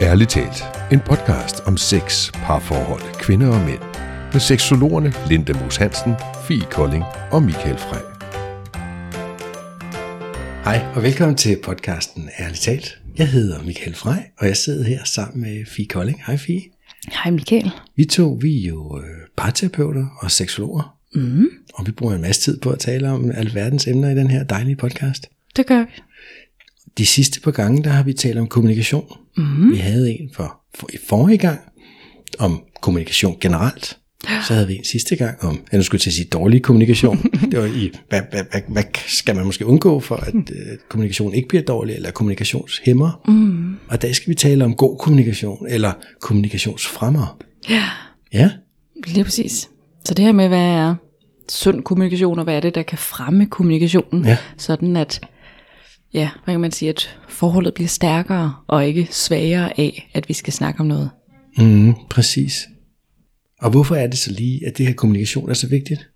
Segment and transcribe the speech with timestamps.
[0.00, 0.62] Ærligt talt,
[0.92, 3.80] en podcast om sex, parforhold, kvinder og mænd.
[4.32, 6.12] Med seksologerne Linda Moos Hansen,
[6.48, 8.00] Fie Kolding og Michael Frey.
[10.64, 12.98] Hej og velkommen til podcasten Ærligt talt.
[13.16, 16.22] Jeg hedder Michael Frey, og jeg sidder her sammen med Fie Kolding.
[16.26, 16.60] Hej Fie.
[17.12, 17.70] Hej Michael.
[17.96, 19.04] Vi to, vi er jo øh,
[19.36, 23.86] parterapeuter og seksologer, Mm, og vi bruger en masse tid på at tale om alverdens
[23.86, 25.26] emner i den her dejlige podcast.
[25.56, 26.02] det gør vi.
[26.98, 29.12] De sidste par gange, der har vi talt om kommunikation.
[29.38, 29.72] Mm.
[29.72, 31.60] Vi havde en for, for i forrige gang
[32.38, 33.98] om kommunikation generelt.
[34.46, 37.16] Så havde vi en sidste gang om, jeg nu skulle til at sige dårlig kommunikation.
[37.50, 41.34] det var i, hvad, hvad, hvad, hvad skal man måske undgå for, at øh, kommunikation
[41.34, 43.20] ikke bliver dårlig, eller kommunikationshæmmer.
[43.28, 43.76] Mm.
[43.88, 47.38] Og i dag skal vi tale om god kommunikation, eller kommunikationsfremmer.
[47.70, 47.84] Ja,
[48.32, 48.50] Ja,
[49.06, 49.68] lige præcis.
[50.04, 50.94] Så det her med, hvad er
[51.48, 54.36] sund kommunikation, og hvad er det, der kan fremme kommunikationen, Ja.
[54.56, 55.20] sådan at,
[56.14, 60.34] ja, hvad kan man sige, at forholdet bliver stærkere, og ikke svagere af, at vi
[60.34, 61.10] skal snakke om noget.
[61.58, 62.68] mm, præcis.
[63.60, 66.10] Og hvorfor er det så lige, at det her kommunikation er så vigtigt?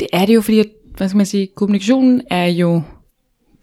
[0.00, 2.82] Det er det jo, fordi, at, hvad skal man sige, kommunikationen er jo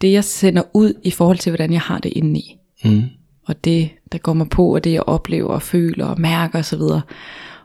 [0.01, 2.57] det, jeg sender ud i forhold til, hvordan jeg har det indeni.
[2.83, 3.03] Mm.
[3.45, 6.81] og det, der går mig på, og det, jeg oplever og føler og mærker osv.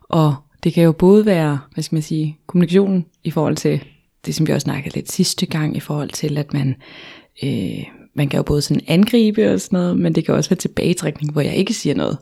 [0.03, 3.81] Og det kan jo både være, hvad skal man sige, kommunikationen i forhold til
[4.27, 6.75] det, som vi også snakkede lidt sidste gang, i forhold til, at man,
[7.43, 7.85] øh,
[8.15, 11.33] man kan jo både sådan angribe og sådan noget, men det kan også være tilbagetrækning,
[11.33, 12.19] hvor jeg ikke siger noget.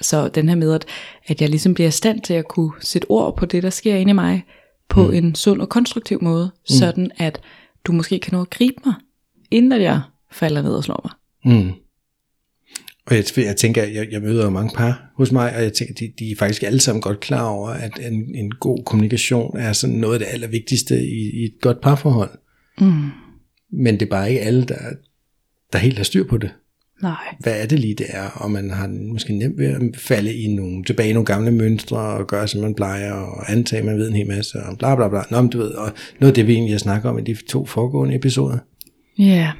[0.00, 0.84] Så den her med, at,
[1.26, 3.96] at jeg ligesom bliver i stand til at kunne sætte ord på det, der sker
[3.96, 4.44] inde i mig,
[4.88, 5.14] på mm.
[5.14, 6.66] en sund og konstruktiv måde, mm.
[6.66, 7.40] sådan at
[7.84, 8.94] du måske kan nå at gribe mig,
[9.50, 10.00] inden at jeg
[10.32, 11.12] falder ned og slår mig.
[11.54, 11.72] Mm.
[13.06, 15.94] Og jeg, jeg tænker, jeg, jeg møder jo mange par hos mig, og jeg tænker,
[15.94, 19.72] de, de er faktisk alle sammen godt klar over, at en, en god kommunikation er
[19.72, 22.30] sådan noget af det allervigtigste i, i et godt parforhold.
[22.80, 23.10] Mm.
[23.72, 24.78] Men det er bare ikke alle, der,
[25.72, 26.50] der helt har styr på det.
[27.02, 27.34] Nej.
[27.40, 28.28] Hvad er det lige, det er?
[28.28, 31.98] Og man har måske nemt ved at falde i nogle, tilbage i nogle gamle mønstre,
[31.98, 35.08] og gøre, som man plejer, og antage, man ved en hel masse, og bla bla
[35.08, 35.22] bla.
[35.30, 37.36] Nå, men du ved, og noget af det, vi egentlig har snakket om i de
[37.48, 38.58] to foregående episoder.
[39.18, 39.52] Ja.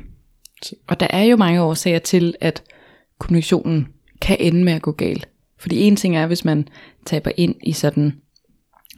[0.86, 2.62] Og der er jo mange årsager til, at
[3.19, 3.86] kommunikationen
[4.20, 5.28] kan ende med at gå galt.
[5.59, 6.69] Fordi en ting er, hvis man
[7.06, 8.12] taber ind i sådan,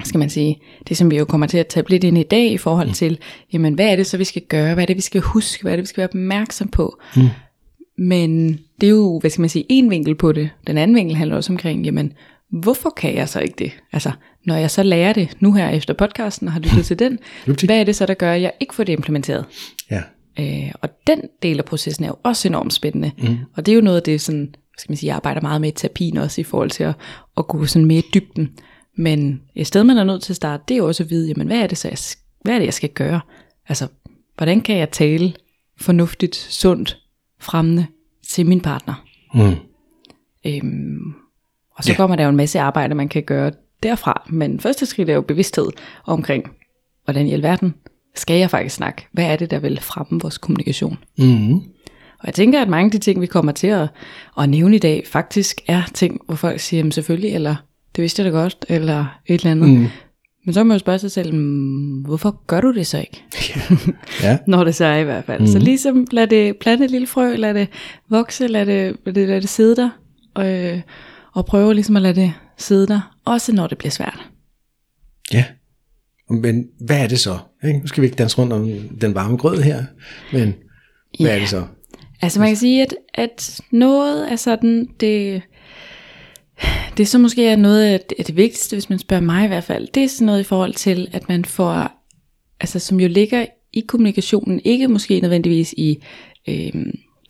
[0.04, 2.52] skal man sige, det som vi jo kommer til at tabe lidt ind i dag
[2.52, 3.18] i forhold til,
[3.52, 4.74] jamen hvad er det så, vi skal gøre?
[4.74, 5.62] Hvad er det, vi skal huske?
[5.62, 7.00] Hvad er det, vi skal være opmærksom på?
[7.16, 7.28] Mm.
[7.98, 10.50] Men det er jo, hvad skal man sige, en vinkel på det.
[10.66, 12.12] Den anden vinkel handler også omkring, jamen
[12.50, 13.72] hvorfor kan jeg så ikke det?
[13.92, 14.10] Altså,
[14.46, 17.18] når jeg så lærer det nu her efter podcasten og har lyttet til den,
[17.66, 19.44] hvad er det så, der gør, at jeg ikke får det implementeret?
[19.90, 20.02] Ja.
[20.38, 23.10] Øh, og den del af processen er jo også enormt spændende.
[23.18, 23.38] Mm.
[23.56, 25.68] Og det er jo noget af det, sådan, skal man sige, jeg arbejder meget med
[25.68, 26.94] i terapien også i forhold til at,
[27.36, 28.50] at gå sådan mere i dybden.
[28.98, 31.28] Men et sted, man er nødt til at starte, det er jo også at vide,
[31.28, 31.98] jamen, hvad er det så, jeg,
[32.40, 33.20] hvad er det, jeg skal gøre?
[33.68, 33.88] Altså,
[34.36, 35.34] hvordan kan jeg tale
[35.80, 36.98] fornuftigt, sundt,
[37.40, 37.86] fremmende
[38.28, 39.04] til min partner?
[39.34, 39.54] Mm.
[40.46, 41.14] Øhm,
[41.74, 41.96] og så ja.
[41.96, 44.26] kommer der jo en masse arbejde, man kan gøre derfra.
[44.28, 45.68] Men første skridt er jo bevidsthed
[46.04, 46.50] omkring,
[47.04, 47.74] hvordan i alverden
[48.14, 49.06] skal jeg faktisk snakke?
[49.12, 50.98] Hvad er det, der vil fremme vores kommunikation?
[51.18, 51.54] Mm.
[52.18, 53.88] Og jeg tænker, at mange af de ting, vi kommer til at,
[54.38, 57.56] at nævne i dag, faktisk er ting, hvor folk siger, jamen selvfølgelig, eller
[57.98, 59.68] det vidste jeg da godt, eller et eller andet.
[59.70, 59.86] Mm.
[60.46, 63.24] Men så må man jo spørge sig selv, "Mm, hvorfor gør du det så ikke?
[64.22, 64.38] Ja.
[64.46, 65.40] Når det så er i hvert fald.
[65.40, 65.46] Mm.
[65.46, 67.68] Så ligesom lad det plante et lille frø, lad det
[68.10, 69.90] vokse, lad det, lad det, lad det sidde der,
[70.34, 70.80] og, øh,
[71.34, 74.28] og prøve ligesom at lade det sidde der, også når det bliver svært.
[75.32, 75.44] Ja.
[76.30, 77.38] Men hvad er det så?
[77.62, 78.70] Nu skal vi ikke danse rundt om
[79.00, 79.84] den varme grød her,
[80.32, 80.54] men
[81.20, 81.34] hvad Ja.
[81.34, 81.64] er det så?
[82.22, 85.42] Altså man kan sige, at, at noget af sådan, det,
[86.96, 89.88] det som måske er noget af det, vigtigste, hvis man spørger mig i hvert fald,
[89.94, 91.90] det er sådan noget i forhold til, at man får,
[92.60, 96.02] altså som jo ligger i kommunikationen, ikke måske nødvendigvis i
[96.48, 96.72] øh,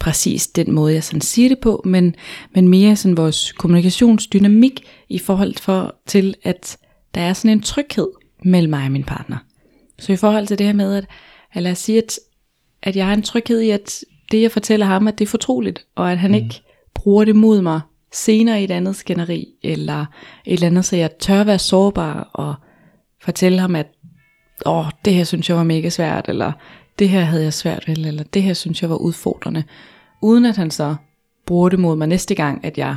[0.00, 2.14] præcis den måde, jeg sådan siger det på, men,
[2.54, 6.78] men mere sådan vores kommunikationsdynamik i forhold for, til, at
[7.14, 8.08] der er sådan en tryghed
[8.44, 9.36] mellem mig og min partner.
[9.98, 11.06] Så i forhold til det her med, at,
[11.52, 12.18] at lad os sige, at,
[12.82, 15.86] at jeg har en tryghed i, at det jeg fortæller ham, at det er fortroligt,
[15.94, 16.34] og at han mm.
[16.34, 16.62] ikke
[16.94, 17.80] bruger det mod mig
[18.12, 20.00] senere i et andet skænderi, eller
[20.46, 22.54] et eller andet, så jeg tør være sårbar og
[23.20, 23.86] fortælle ham, at
[24.66, 26.52] åh, det her synes jeg var mega svært, eller
[26.98, 29.64] det her havde jeg svært ved, eller det her synes jeg var udfordrende,
[30.22, 30.96] uden at han så
[31.46, 32.96] bruger det mod mig næste gang, at jeg,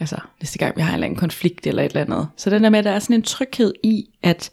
[0.00, 2.28] altså næste gang vi har en eller anden konflikt eller et eller andet.
[2.36, 4.50] Så den der med, at der er sådan en tryghed i, at,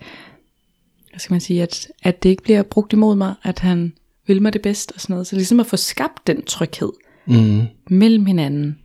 [1.09, 3.93] hvad skal man sige, at, at det ikke bliver brugt imod mig, at han
[4.27, 5.27] vil mig det bedst og sådan noget.
[5.27, 6.91] Så ligesom at få skabt den tryghed
[7.25, 7.61] Mm.
[7.89, 8.79] mellem hinanden,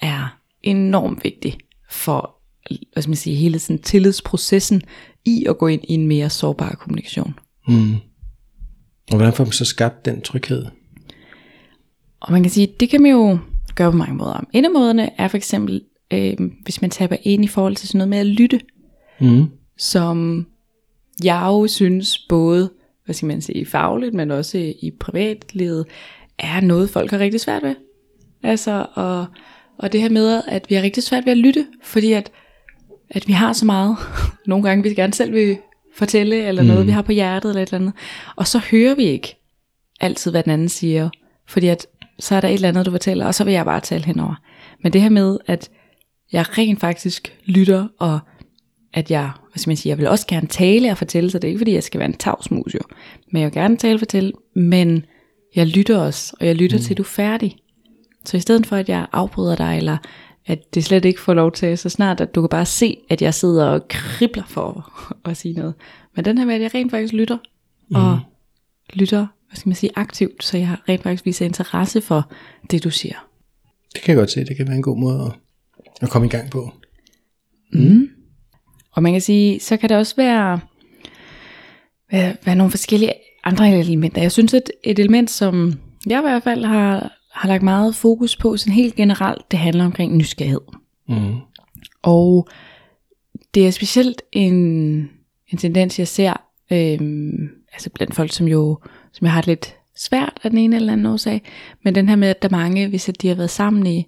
[0.00, 1.58] er enormt vigtig
[1.90, 2.34] for
[2.92, 4.82] hvad skal man sige, hele sådan tillidsprocessen
[5.24, 7.34] i at gå ind i en mere sårbar kommunikation.
[7.68, 7.94] Mm.
[9.10, 10.66] Og hvordan får man så skabt den tryghed?
[12.20, 13.38] Og man kan sige, det kan man jo
[13.74, 14.44] gøre på mange måder.
[14.52, 17.98] En af måderne er for eksempel, øh, hvis man taber ind i forhold til sådan
[17.98, 18.60] noget med at lytte,
[19.20, 19.46] Mm.
[19.78, 20.46] som
[21.24, 22.70] jeg jo synes både,
[23.04, 25.86] hvad skal man sige, fagligt, men også i privatlivet,
[26.38, 27.74] er noget, folk har rigtig svært ved.
[28.42, 29.26] Altså, og,
[29.78, 32.30] og det her med, at vi har rigtig svært ved at lytte, fordi at,
[33.10, 33.96] at vi har så meget,
[34.46, 35.58] nogle gange vi gerne selv vil
[35.94, 37.92] fortælle, eller noget vi har på hjertet, eller et eller andet,
[38.36, 39.36] og så hører vi ikke
[40.00, 41.10] altid, hvad den anden siger,
[41.46, 41.86] fordi at,
[42.18, 44.34] så er der et eller andet, du fortæller, og så vil jeg bare tale henover.
[44.82, 45.70] Men det her med, at
[46.32, 48.20] jeg rent faktisk lytter, og
[48.94, 51.44] at jeg, hvad skal man sige, jeg vil også gerne tale og fortælle, så det
[51.44, 52.80] er ikke fordi, jeg skal være en tavsmus jo,
[53.32, 55.04] men jeg vil gerne tale og fortælle, men
[55.54, 56.82] jeg lytter også, og jeg lytter mm.
[56.82, 57.56] til, du er færdig.
[58.24, 59.96] Så i stedet for, at jeg afbryder dig, eller
[60.46, 63.22] at det slet ikke får lov til, så snart, at du kan bare se, at
[63.22, 64.92] jeg sidder og kribler for
[65.24, 65.74] at sige noget.
[66.16, 67.38] Men den her med, at jeg rent faktisk lytter,
[67.94, 68.20] og
[68.92, 72.32] lytter, hvad skal man sige, aktivt, så jeg rent faktisk viser interesse for
[72.70, 73.26] det, du siger.
[73.94, 75.32] Det kan jeg godt se, det kan være en god måde at,
[76.00, 76.72] at komme i gang på.
[78.92, 80.60] Og man kan sige, så kan det også være,
[82.12, 83.12] være, være nogle forskellige
[83.44, 84.22] andre elementer.
[84.22, 85.72] Jeg synes, at et element, som
[86.06, 89.84] jeg i hvert fald har, har lagt meget fokus på, sådan helt generelt, det handler
[89.84, 90.60] omkring nysgerrighed.
[91.08, 91.34] Mm.
[92.02, 92.48] Og
[93.54, 94.54] det er specielt en,
[95.48, 96.32] en tendens, jeg ser
[96.70, 98.78] øhm, altså blandt folk, som jo
[99.12, 101.42] som jeg har det lidt svært af den ene eller anden årsag.
[101.84, 104.06] Men den her med, at der er mange, hvis de har været sammen i,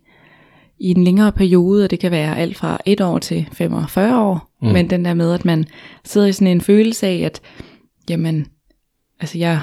[0.79, 4.51] i en længere periode, og det kan være alt fra et år til 45 år,
[4.63, 4.69] mm.
[4.69, 5.65] men den der med, at man
[6.05, 7.41] sidder i sådan en følelse af, at
[8.11, 8.47] jamen,
[9.21, 9.61] altså jeg,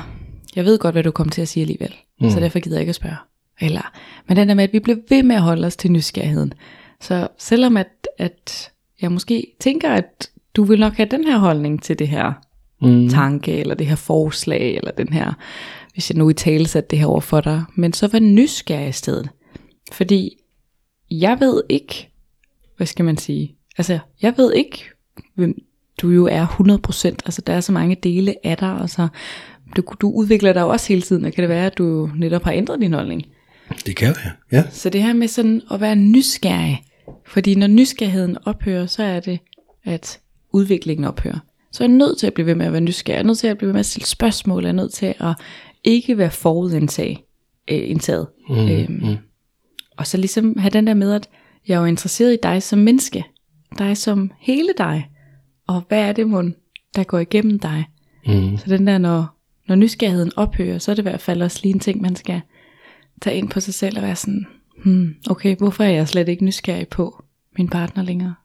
[0.56, 2.30] jeg ved godt, hvad du kommer til at sige alligevel, mm.
[2.30, 3.18] så derfor gider jeg ikke at spørge.
[3.60, 3.92] Eller,
[4.28, 6.54] men den der med, at vi bliver ved med at holde os til nysgerrigheden.
[7.02, 8.72] Så selvom at, at
[9.02, 12.34] jeg måske tænker, at du vil nok have den her holdning til det her
[12.82, 13.10] mm.
[13.10, 15.34] tanke, eller det her forslag, eller den her,
[15.94, 18.90] hvis jeg nu i tale satte det her over for dig, men så var nysgerrig
[18.90, 19.30] i stedet.
[19.92, 20.38] Fordi
[21.12, 22.10] jeg ved ikke,
[22.78, 24.84] hvad skal man sige, altså jeg ved ikke,
[25.36, 25.56] hvem
[26.02, 29.08] du jo er 100%, altså der er så mange dele af dig, og så
[29.76, 32.44] du, du udvikler dig jo også hele tiden, og kan det være, at du netop
[32.44, 33.26] har ændret din holdning.
[33.86, 34.70] Det kan være, ja.
[34.70, 36.84] Så det her med sådan at være nysgerrig,
[37.26, 39.40] fordi når nysgerrigheden ophører, så er det,
[39.86, 40.20] at
[40.54, 41.40] udviklingen ophører.
[41.72, 43.38] Så er jeg nødt til at blive ved med at være nysgerrig, jeg er nødt
[43.38, 45.36] til at blive ved med at stille spørgsmål, jeg er nødt til at
[45.84, 47.18] ikke være forudindtaget.
[47.72, 48.28] Øh, indtaget.
[48.50, 49.18] Mm, øhm, mm.
[49.98, 51.30] Og så ligesom have den der med, at
[51.68, 53.24] jeg er jo interesseret i dig som menneske,
[53.78, 55.10] dig som hele dig,
[55.68, 56.56] og hvad er det, mon,
[56.96, 57.86] der går igennem dig.
[58.28, 58.58] Mm.
[58.58, 59.26] Så den der, når,
[59.68, 62.42] når nysgerrigheden ophører, så er det i hvert fald også lige en ting, man skal
[63.22, 64.46] tage ind på sig selv og være sådan,
[64.84, 67.24] hmm, okay, hvorfor er jeg slet ikke nysgerrig på
[67.58, 68.36] min partner længere?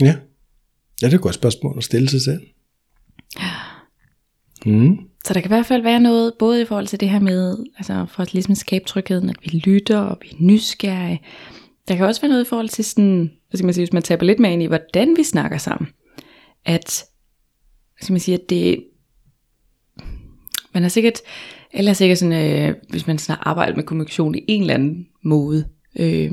[0.00, 0.14] Ja.
[1.02, 2.40] Ja, det er et godt spørgsmål at stille sig selv.
[4.66, 4.98] Mm.
[5.24, 7.56] Så der kan i hvert fald være noget, både i forhold til det her med,
[7.76, 11.20] altså for at ligesom skabe trygheden, at vi lytter og vi er nysgerrige.
[11.88, 14.02] Der kan også være noget i forhold til sådan, hvad skal man sige, hvis man
[14.02, 15.90] taber lidt mere ind i, hvordan vi snakker sammen.
[16.64, 17.04] At,
[17.94, 18.84] hvad skal man sige, at det,
[20.74, 21.18] man har sikkert,
[21.72, 25.06] eller sikkert sådan, øh, hvis man sådan har arbejdet med kommunikation i en eller anden
[25.24, 25.64] måde.
[25.98, 26.32] Øh,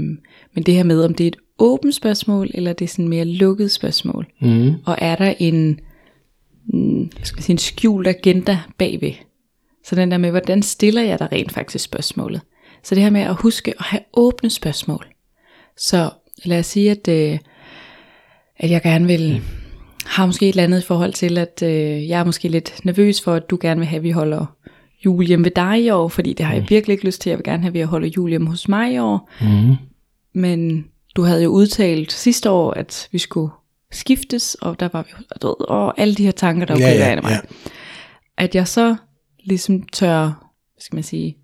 [0.53, 3.25] men det her med, om det er et åbent spørgsmål, eller det er sådan mere
[3.25, 4.27] lukket spørgsmål.
[4.41, 4.73] Mm.
[4.85, 5.79] Og er der en,
[6.73, 9.13] mm, hvad skal man sige, en skjult agenda bagved.
[9.85, 12.41] Så den der med, hvordan stiller jeg dig rent faktisk spørgsmålet.
[12.83, 15.07] Så det her med at huske at have åbne spørgsmål.
[15.77, 16.09] Så
[16.45, 17.39] lad os sige, at, øh,
[18.57, 19.41] at jeg gerne vil,
[20.05, 23.21] har måske et eller andet i forhold til, at øh, jeg er måske lidt nervøs
[23.21, 24.45] for, at du gerne vil have, at vi holder
[25.05, 27.29] jul hjemme ved dig i år, fordi det har jeg virkelig ikke lyst til.
[27.29, 29.29] Jeg vil gerne have, at vi holder jul hjemme hos mig i år.
[29.41, 29.75] Mm.
[30.33, 30.85] Men
[31.15, 33.51] du havde jo udtalt sidste år, at vi skulle
[33.91, 35.09] skiftes, og der var vi
[35.41, 37.29] ved, og alle de her tanker, der Ja, jo ja, ja, mig.
[37.29, 37.37] ja.
[38.37, 38.95] At jeg så
[39.43, 41.37] ligesom tør, hvad skal man sige,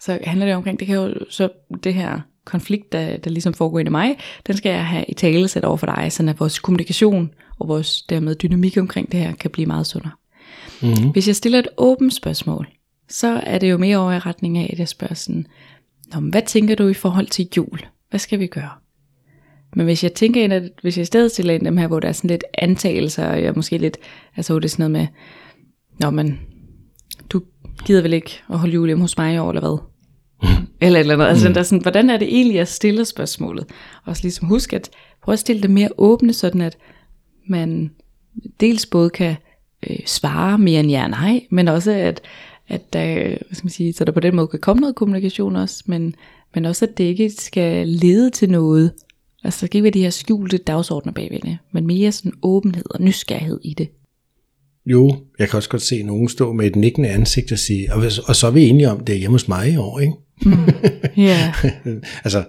[0.00, 1.48] så handler det omkring, det kan jo så
[1.84, 5.14] det her konflikt, der, der ligesom foregår inde i mig, den skal jeg have i
[5.14, 9.20] tale sat over for dig, så at vores kommunikation og vores dermed dynamik omkring det
[9.20, 10.12] her kan blive meget sundere.
[10.82, 11.10] Mm.
[11.12, 12.68] Hvis jeg stiller et åbent spørgsmål,
[13.08, 15.46] så er det jo mere over i retning af, at jeg spørger sådan,
[16.14, 17.80] Nå, men hvad tænker du i forhold til jul?
[18.10, 18.70] Hvad skal vi gøre?
[19.76, 22.00] Men hvis jeg tænker ind, at hvis jeg i stedet stiller ind dem her, hvor
[22.00, 23.98] der er sådan lidt antagelser, og jeg måske lidt,
[24.36, 25.14] altså hvor det er sådan noget med,
[26.00, 26.40] Nå, men
[27.30, 27.42] du
[27.84, 29.78] gider vel ikke at holde jul hjemme hos mig i år, eller hvad?
[30.86, 31.26] eller et eller andet.
[31.26, 33.66] Altså den der sådan, hvordan er det egentlig, jeg stiller spørgsmålet?
[34.04, 34.90] Og så ligesom husk at
[35.22, 36.78] prøve at stille det mere åbne, sådan at
[37.48, 37.90] man
[38.60, 39.36] dels både kan
[39.90, 42.20] øh, svare mere end ja og nej, men også at,
[42.68, 45.56] at der, hvad skal man sige, så der på den måde kan komme noget kommunikation
[45.56, 46.14] også, men,
[46.54, 48.92] men også at det ikke skal lede til noget.
[49.44, 53.02] Altså der skal ikke være de her skjulte dagsordner bagved men mere sådan åbenhed og
[53.02, 53.88] nysgerrighed i det.
[54.86, 58.02] Jo, jeg kan også godt se nogen stå med et nikkende ansigt og sige, og,
[58.26, 60.12] og så er vi enige om, det er hjemme hos mig i år, ikke?
[61.16, 61.52] Ja,
[62.24, 62.44] altså,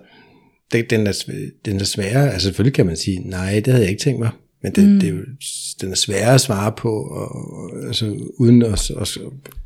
[0.72, 1.24] det, den, er,
[1.66, 4.30] den er sværere, altså selvfølgelig kan man sige, nej, det havde jeg ikke tænkt mig,
[4.64, 5.00] men det, mm.
[5.00, 5.22] det er jo,
[5.82, 9.18] den er sværere at svare på, og, og, altså, uden at, at,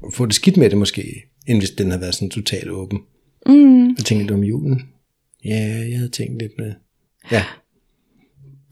[0.08, 3.00] at få det skidt med det måske, end hvis den havde været sådan totalt åben.
[3.46, 4.82] mm, Jeg tænkte lidt om julen.
[5.46, 6.74] Ja, jeg havde tænkt lidt med.
[7.32, 7.44] Ja,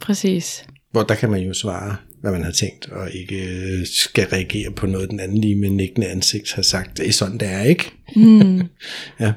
[0.01, 0.66] præcis.
[0.92, 4.72] hvor der kan man jo svare, hvad man har tænkt, og ikke øh, skal reagere
[4.72, 6.98] på noget, den anden lige med nikkende ansigt har sagt.
[6.98, 7.92] Det er sådan, det er, ikke?
[8.16, 8.58] Mm.
[9.20, 9.34] Ja.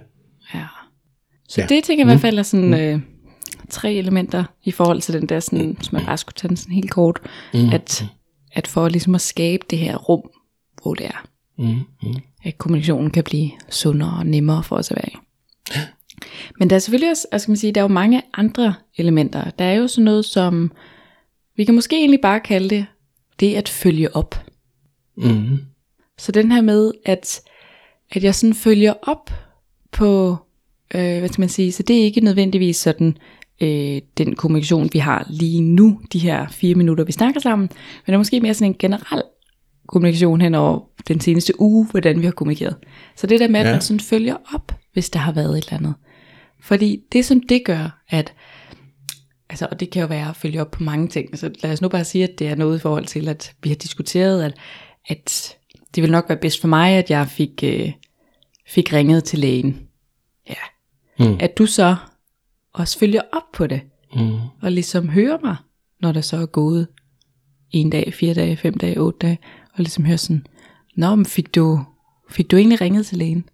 [0.55, 0.65] Ja.
[1.49, 1.67] Så Ja.
[1.67, 3.01] det tænker jeg i hvert fald er sådan øh,
[3.71, 6.75] tre elementer i forhold til den der, sådan, som man bare skulle tage den sådan
[6.75, 7.21] helt kort,
[7.55, 7.69] mm.
[7.73, 8.05] at,
[8.53, 10.31] at for ligesom at skabe det her rum,
[10.83, 11.25] hvor det er,
[11.59, 12.15] Mm, mm.
[12.45, 15.17] at kommunikationen kan blive sundere og nemmere for os at være i.
[16.59, 19.51] Men der er selvfølgelig også, altså man sige, der er jo mange andre elementer.
[19.51, 20.73] Der er jo sådan noget som,
[21.57, 22.87] vi kan måske egentlig bare kalde det,
[23.41, 24.47] det at følge op.
[25.17, 25.59] Mm.
[26.19, 27.41] Så den her med, at,
[28.11, 29.31] at jeg sådan følger op
[29.93, 30.37] på,
[30.95, 33.17] øh, hvad skal man sige, så det er ikke nødvendigvis sådan,
[33.61, 38.07] øh, den kommunikation, vi har lige nu, de her fire minutter, vi snakker sammen, men
[38.07, 39.23] det er måske mere sådan en generel
[39.89, 42.77] kommunikation hen over den seneste uge, hvordan vi har kommunikeret.
[43.17, 43.73] Så det der med, at Ja.
[43.73, 45.95] man sådan følger op, hvis der har været et eller andet.
[46.63, 48.35] Fordi det som det gør, at
[49.51, 51.39] Altså, og det kan jo være at følge op på mange ting.
[51.39, 53.69] Så lad os nu bare sige, at det er noget i forhold til, at vi
[53.69, 54.55] har diskuteret, at,
[55.09, 55.57] at
[55.95, 57.93] det vil nok være bedst for mig, at jeg fik, øh,
[58.69, 59.81] fik ringet til lægen.
[61.19, 61.37] Mm.
[61.41, 61.97] At du så
[62.73, 63.81] også følger op på det,
[64.17, 64.37] Mm.
[64.63, 65.57] og ligesom hører mig,
[66.01, 66.87] når der så er gået
[67.71, 69.39] en dag, fire dage, fem dage, otte dage,
[69.73, 70.47] og ligesom hører sådan,
[70.97, 71.81] Nå, men fik du,
[72.31, 73.45] fik du egentlig ringet til lægen?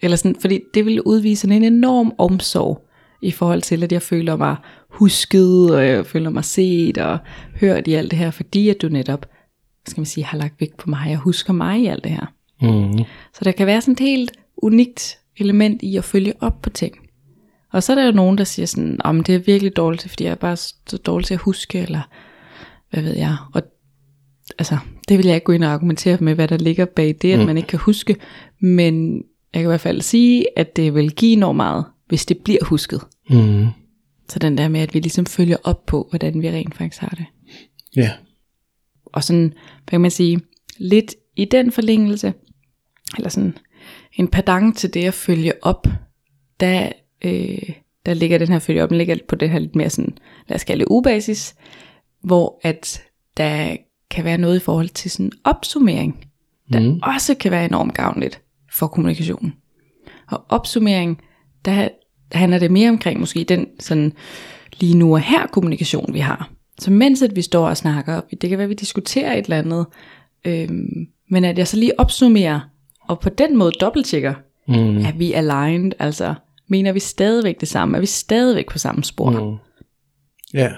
[0.00, 2.86] Eller sådan, fordi det vil udvise sådan en enorm omsorg
[3.22, 4.56] i forhold til, at jeg føler mig
[4.90, 7.18] husket, og jeg føler mig set og
[7.60, 9.26] hørt i alt det her, fordi at du netop,
[9.86, 12.26] skal man sige, har lagt vægt på mig, og husker mig i alt det her.
[12.62, 12.98] Mm.
[13.34, 16.94] Så der kan være sådan et helt unikt element i at følge op på ting.
[17.74, 20.24] Og så er der jo nogen, der siger sådan, om det er virkelig dårligt, fordi
[20.24, 22.00] jeg er bare så dårlig til at huske, eller
[22.90, 23.36] hvad ved jeg.
[23.54, 23.62] Og
[24.58, 24.78] altså,
[25.08, 27.38] det vil jeg ikke gå ind og argumentere med, hvad der ligger bag det, at
[27.38, 27.46] Mm.
[27.46, 28.16] man ikke kan huske.
[28.60, 32.38] Men jeg kan i hvert fald sige, at det vil give enormt meget, hvis det
[32.38, 33.00] bliver husket.
[33.30, 33.66] Mm.
[34.28, 37.08] Så den der med, at vi ligesom følger op på, hvordan vi rent faktisk har
[37.18, 37.26] det.
[37.96, 38.10] Ja.
[39.06, 40.40] Og sådan, hvad kan man sige,
[40.78, 42.34] lidt i den forlængelse,
[43.16, 43.58] eller sådan
[44.12, 45.86] en padang til det at følge op,
[46.60, 46.92] der,
[47.26, 47.58] øh,
[48.06, 50.54] der ligger den her følge op, den ligger på det her lidt mere sådan, lad
[50.54, 51.54] os kalde det ubasis,
[52.22, 53.02] hvor at
[53.36, 53.76] der
[54.10, 56.26] kan være noget i forhold til sådan opsummering,
[56.72, 57.00] der Mm.
[57.02, 58.40] også kan være enormt gavnligt
[58.72, 59.54] for kommunikationen.
[60.30, 61.20] Og opsummering,
[61.64, 61.88] der,
[62.32, 64.12] handler det mere omkring måske den sådan
[64.80, 66.50] lige nu og her kommunikation, vi har.
[66.80, 69.58] Så mens at vi står og snakker, det kan være, at vi diskuterer et eller
[69.58, 69.86] andet,
[70.44, 72.60] øhm, men at jeg så lige opsummerer,
[73.08, 74.34] og på den måde dobbelttjekker,
[74.68, 74.96] Mm.
[74.98, 76.34] er vi aligned, altså
[76.68, 79.30] mener vi stadigvæk det samme, er vi stadigvæk på samme spor.
[79.30, 79.56] Mm.
[80.54, 80.72] Ja.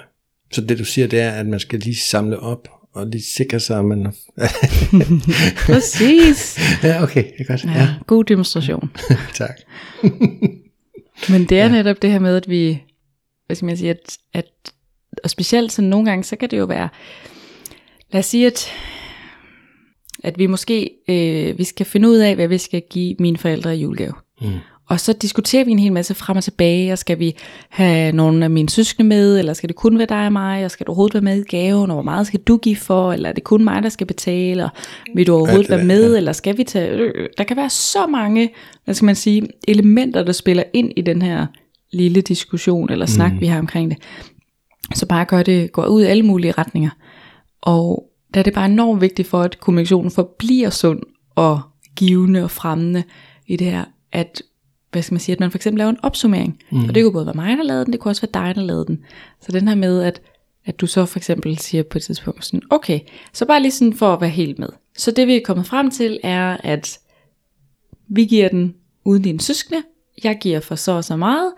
[0.51, 3.59] Så det du siger, det er, at man skal lige samle op, og lige sikre
[3.59, 4.05] sig, at man...
[5.65, 6.59] Præcis.
[6.83, 7.63] ja, okay, det er godt.
[7.63, 8.91] Ja, Ja, god demonstration.
[9.33, 9.59] tak.
[11.29, 11.71] Men det er ja.
[11.71, 12.83] netop det her med, at vi,
[13.45, 14.45] hvad skal man sige, at, at
[15.23, 16.89] og specielt sådan nogle gange, så kan det jo være,
[18.11, 18.71] lad os sige, at,
[20.23, 23.77] at vi måske, øh, vi skal finde ud af, hvad vi skal give mine forældre
[23.77, 24.13] i julegave.
[24.41, 24.47] Mm.
[24.89, 27.35] Og så diskuterer vi en hel masse frem og tilbage, og skal vi
[27.69, 30.71] have nogle af mine søskende med, eller skal det kun være dig og mig, og
[30.71, 33.29] skal du overhovedet være med i gaven, og hvor meget skal du give for, eller
[33.29, 34.69] er det kun mig, der skal betale, og
[35.15, 36.17] vil du overhovedet det der, være med, ja.
[36.17, 36.91] eller skal vi tage...
[36.91, 38.49] øh, Der kan være så mange,
[38.85, 41.45] hvad skal man sige, elementer, der spiller ind i den her
[41.93, 43.41] lille diskussion, eller snak, mm.
[43.41, 43.97] vi har omkring det.
[44.95, 46.89] Så bare gør det, går ud i alle mulige retninger.
[47.61, 48.03] Og
[48.33, 50.99] der er det bare enormt vigtigt for, at kommunikationen forbliver sund
[51.35, 51.61] og
[51.95, 53.03] givende og fremmende
[53.47, 54.41] i det her, at
[54.91, 56.59] hvad skal man sige, at man for eksempel laver en opsummering.
[56.71, 56.83] Mm.
[56.83, 58.61] Og det kunne både være mig, der lavede den, det kunne også være dig, der
[58.61, 58.99] lavede den.
[59.41, 60.21] Så den her med, at,
[60.65, 62.99] at du så for eksempel siger på et tidspunkt sådan, okay,
[63.33, 64.69] så bare lige sådan for at være helt med.
[64.97, 66.99] Så det vi er kommet frem til er, at
[68.07, 68.75] vi giver den
[69.05, 69.81] uden dine søskende,
[70.23, 71.51] jeg giver for så og så meget,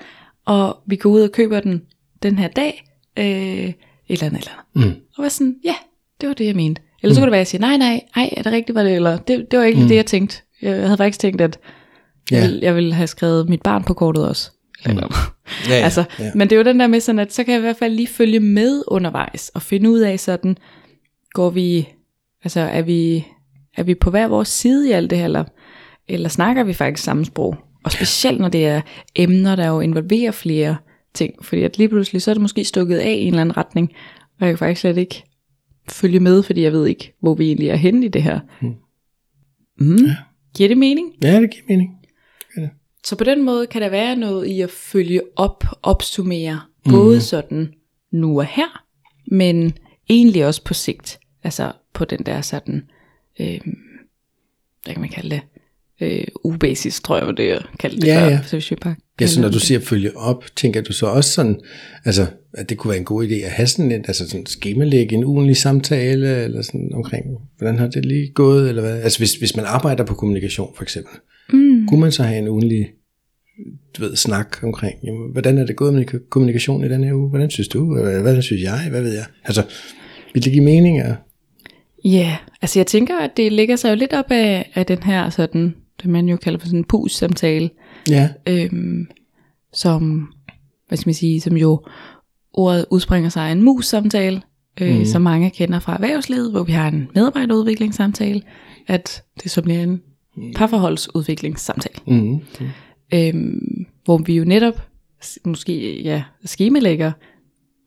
[0.45, 1.81] og vi går ud og køber den
[2.23, 2.85] den her dag,
[3.17, 3.75] øh, et
[4.07, 4.95] eller andet eller andet.
[4.95, 5.01] Mm.
[5.17, 5.75] Og var sådan, ja,
[6.21, 6.81] det var det, jeg mente.
[7.01, 8.83] Eller så kunne det være, at jeg siger, nej, nej, ej, er det rigtigt, var
[8.83, 9.87] det, eller det, det var ikke mm.
[9.87, 10.41] det, jeg tænkte.
[10.61, 11.59] Jeg havde faktisk tænkt, at
[12.31, 12.45] jeg, Ja.
[12.47, 14.51] ville, jeg ville have skrevet mit barn på kortet også.
[14.85, 14.91] Mm.
[14.93, 14.99] Ja,
[15.69, 16.31] ja, altså, ja.
[16.35, 17.93] Men det er jo den der med sådan, at så kan jeg i hvert fald
[17.93, 20.57] lige følge med undervejs, og finde ud af sådan,
[21.33, 21.87] går vi,
[22.43, 23.25] altså er vi,
[23.77, 25.43] er vi på hver vores side i alt det her, eller,
[26.07, 27.55] eller snakker vi faktisk samme sprog?
[27.85, 28.81] Og specielt når det er
[29.15, 30.77] emner, der jo involverer flere
[31.13, 33.57] ting, fordi at lige pludselig, så er det måske stukket af i en eller anden
[33.57, 33.91] retning,
[34.39, 35.23] og jeg kan faktisk slet ikke
[35.89, 38.39] følge med, fordi jeg ved ikke, hvor vi egentlig er henne i det her.
[38.61, 39.95] Mm.
[40.05, 40.15] Ja.
[40.55, 41.11] Giver det mening?
[41.23, 41.89] ja, det giver mening.
[43.05, 46.91] Så på den måde kan der være noget i at følge op, opsummere, mm.
[46.91, 47.73] både sådan
[48.11, 48.83] nu og her,
[49.31, 49.73] men
[50.09, 51.19] egentlig også på sigt.
[51.43, 52.83] Altså på den der sådan,
[53.39, 53.59] øh,
[54.83, 55.41] hvad kan man kalde det?
[56.01, 58.29] Øh, ubasis, tror jeg det, jeg kaldte det Ja, før.
[58.29, 58.39] ja.
[58.43, 61.31] Så hvis vi bare Ja, så når du siger følge op, tænker du så også
[61.31, 61.59] sådan,
[62.05, 65.15] altså, at det kunne være en god idé at have sådan en, altså sådan skemalægge
[65.15, 67.25] en ugenlig samtale, eller sådan omkring,
[67.57, 69.01] hvordan har det lige gået, eller hvad?
[69.01, 71.13] Altså hvis, hvis man arbejder på kommunikation for eksempel.
[71.89, 72.91] Kunne man så have en ugenlig,
[73.97, 77.29] du ved, snak omkring, jamen, hvordan er det gået med kommunikation i den her uge?
[77.29, 77.85] Hvordan synes du?
[78.21, 78.87] Hvordan synes jeg?
[78.89, 79.25] Hvad ved jeg?
[79.43, 79.63] Altså,
[80.33, 81.01] vil det give mening?
[82.05, 85.29] Ja, altså jeg tænker, at det ligger sig jo lidt op af, af den her
[85.29, 87.69] sådan, det man jo kalder for sådan en pus-samtale,
[88.09, 89.07] ja, øhm,
[89.73, 90.29] som,
[90.87, 91.85] hvad skal man sige, som jo
[92.53, 94.41] ordet udspringer sig af en mus-samtale,
[94.81, 95.05] øh, mm.
[95.05, 98.41] som mange kender fra erhvervslivet, hvor vi har en medarbejderudviklingssamtale,
[98.87, 100.01] at det så bliver en
[100.55, 101.95] parforholdsudviklingssamtale.
[102.07, 102.39] mm,
[103.13, 104.81] Øhm, hvor vi jo netop
[105.45, 107.11] måske ja, skemalægger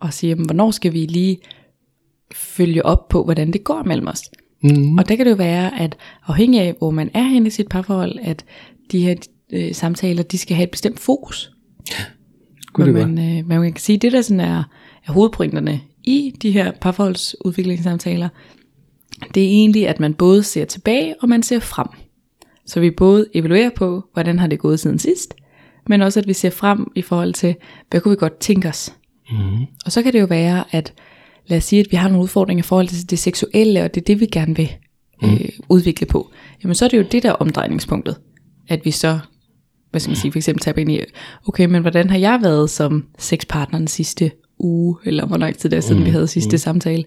[0.01, 1.39] og siger, jamen, hvornår skal vi lige
[2.35, 4.23] følge op på, hvordan det går mellem os.
[4.63, 5.97] mm, Og der kan det jo være, at
[6.27, 8.45] afhængig af, hvor man er henne i sit parforhold, at
[8.93, 9.15] de her
[9.53, 11.53] øh, samtaler, de skal have et bestemt fokus.
[12.73, 14.63] kunne Hvor det man, øh, man kan sige, det der sådan er,
[15.07, 18.29] er hovedpointerne i de her parforholdsudviklingssamtaler,
[19.35, 21.87] det er egentlig, at man både ser tilbage, og man ser frem.
[22.67, 25.35] Så vi både evaluerer på, hvordan har det gået siden sidst,
[25.89, 27.55] men også at vi ser frem i forhold til,
[27.91, 28.95] hvad kunne vi godt tænke os.
[29.31, 30.95] mm, Og så kan det jo være, at
[31.47, 34.01] lad os sige, at vi har nogle udfordringer i forhold til det seksuelle, og det
[34.01, 34.73] er det, vi gerne vil
[35.25, 36.31] øh, udvikle på.
[36.63, 38.17] Jamen så er det jo det der omdrejningspunktet,
[38.69, 39.19] at vi så,
[39.91, 41.01] hvad skal man sige, for eksempel taber ind i,
[41.49, 45.71] okay, men hvordan har jeg været som sexpartner den sidste uge, eller hvor lang tid
[45.71, 47.05] det er siden, vi havde sidste samtale.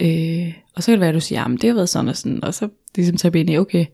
[0.00, 2.16] Øh, og så kan det være, at du siger, jamen det har været sådan og
[2.16, 3.84] sådan, og så ligesom taber ind i, okay,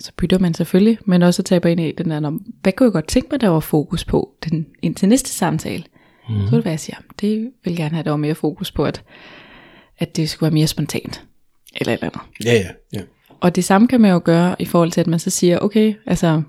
[0.00, 2.92] så bytter man selvfølgelig, men også taber ind i den der, "Nå, hvad kunne jeg
[2.92, 5.84] godt tænke mig, der var fokus på den, indtil næste samtale.
[6.28, 6.34] Mm.
[6.34, 8.34] Så vil det være, at jeg siger, "Jamen, det vil gerne have, der var mere
[8.34, 9.02] fokus på, at,
[9.98, 11.24] at det skulle være mere spontant.
[11.76, 12.46] Eller et eller andet.
[12.46, 13.00] ja, ja, ja.
[13.40, 15.94] Og det samme kan man jo gøre i forhold til, at man så siger, okay,
[16.06, 16.42] altså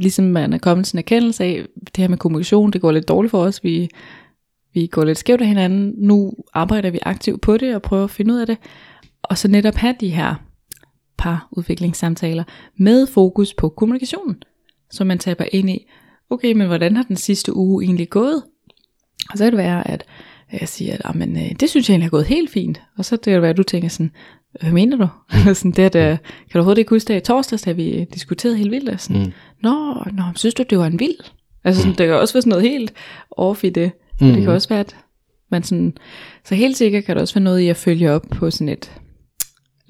[0.00, 3.08] ligesom man er kommet til en erkendelse af, det her med kommunikation, det går lidt
[3.08, 3.88] dårligt for os, vi,
[4.74, 8.10] vi går lidt skævt af hinanden, nu arbejder vi aktivt på det og prøver at
[8.10, 8.58] finde ud af det,
[9.22, 10.34] og så netop have de her
[11.20, 12.44] parudviklingssamtaler
[12.76, 14.36] med fokus på kommunikationen,
[14.90, 15.86] så man taber ind i,
[16.30, 18.42] okay, men hvordan har den sidste uge egentlig gået?
[19.30, 20.04] Og så kan det være, at
[20.60, 22.80] jeg siger, at "Jamen, øh, det synes jeg egentlig har gået helt fint.
[22.98, 24.10] Og så kan det være, at du tænker sådan,
[24.60, 25.08] hvad mener du?
[25.54, 26.18] sådan, det, at, øh, kan
[26.52, 28.88] du overhovedet ikke huske det i torsdags, da vi diskuterede helt vildt?
[28.88, 29.32] Og Sådan, mm.
[29.62, 31.18] Nå, nå, synes du, det var en vild?
[31.64, 32.92] Altså, sådan, det kan også være sådan noget helt
[33.30, 33.92] off i det.
[34.20, 34.26] Mm.
[34.32, 34.96] Det kan også være, at
[35.50, 35.96] man sådan,
[36.44, 38.92] så helt sikkert kan det også være noget i at følge op på sådan et,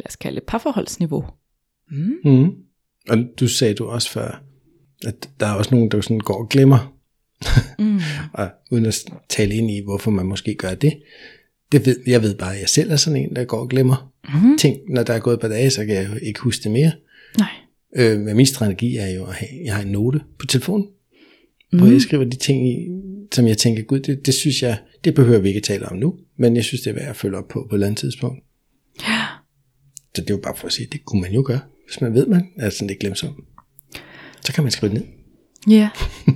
[0.01, 1.25] lad os kalde det parforholdsniveau.
[2.25, 2.51] Mm.
[3.09, 4.43] Og du sagde du også før,
[5.07, 7.01] at der er også nogen, der sådan går og glemmer,
[7.79, 8.01] Mm.
[8.33, 11.03] og uden at tale ind i, hvorfor man måske gør det.
[11.73, 14.13] det ved, jeg ved bare, at jeg selv er sådan en, der går og glemmer
[14.35, 14.59] mm.
[14.59, 14.79] ting.
[14.89, 16.93] Når der er gået et par dage, så kan jeg jo ikke huske det mere.
[17.39, 17.49] Nej.
[17.97, 20.87] Øh, men min strategi er jo at have, jeg har en note på telefonen,
[21.73, 21.79] mm.
[21.79, 22.89] hvor jeg skriver de ting i,
[23.33, 26.15] som jeg tænker, gud, det, det synes jeg, det behøver vi ikke tale om nu,
[26.37, 28.45] men jeg synes, det er værd at følge op på på et eller andet tidspunkt.
[29.09, 29.27] Ja.
[30.15, 32.15] Så det er jo bare for at sige, det kunne man jo gøre, hvis man
[32.15, 33.45] ved, man er sådan lidt glemsom.
[34.41, 35.09] Så kan man skrive det ned,
[35.75, 35.91] Ja.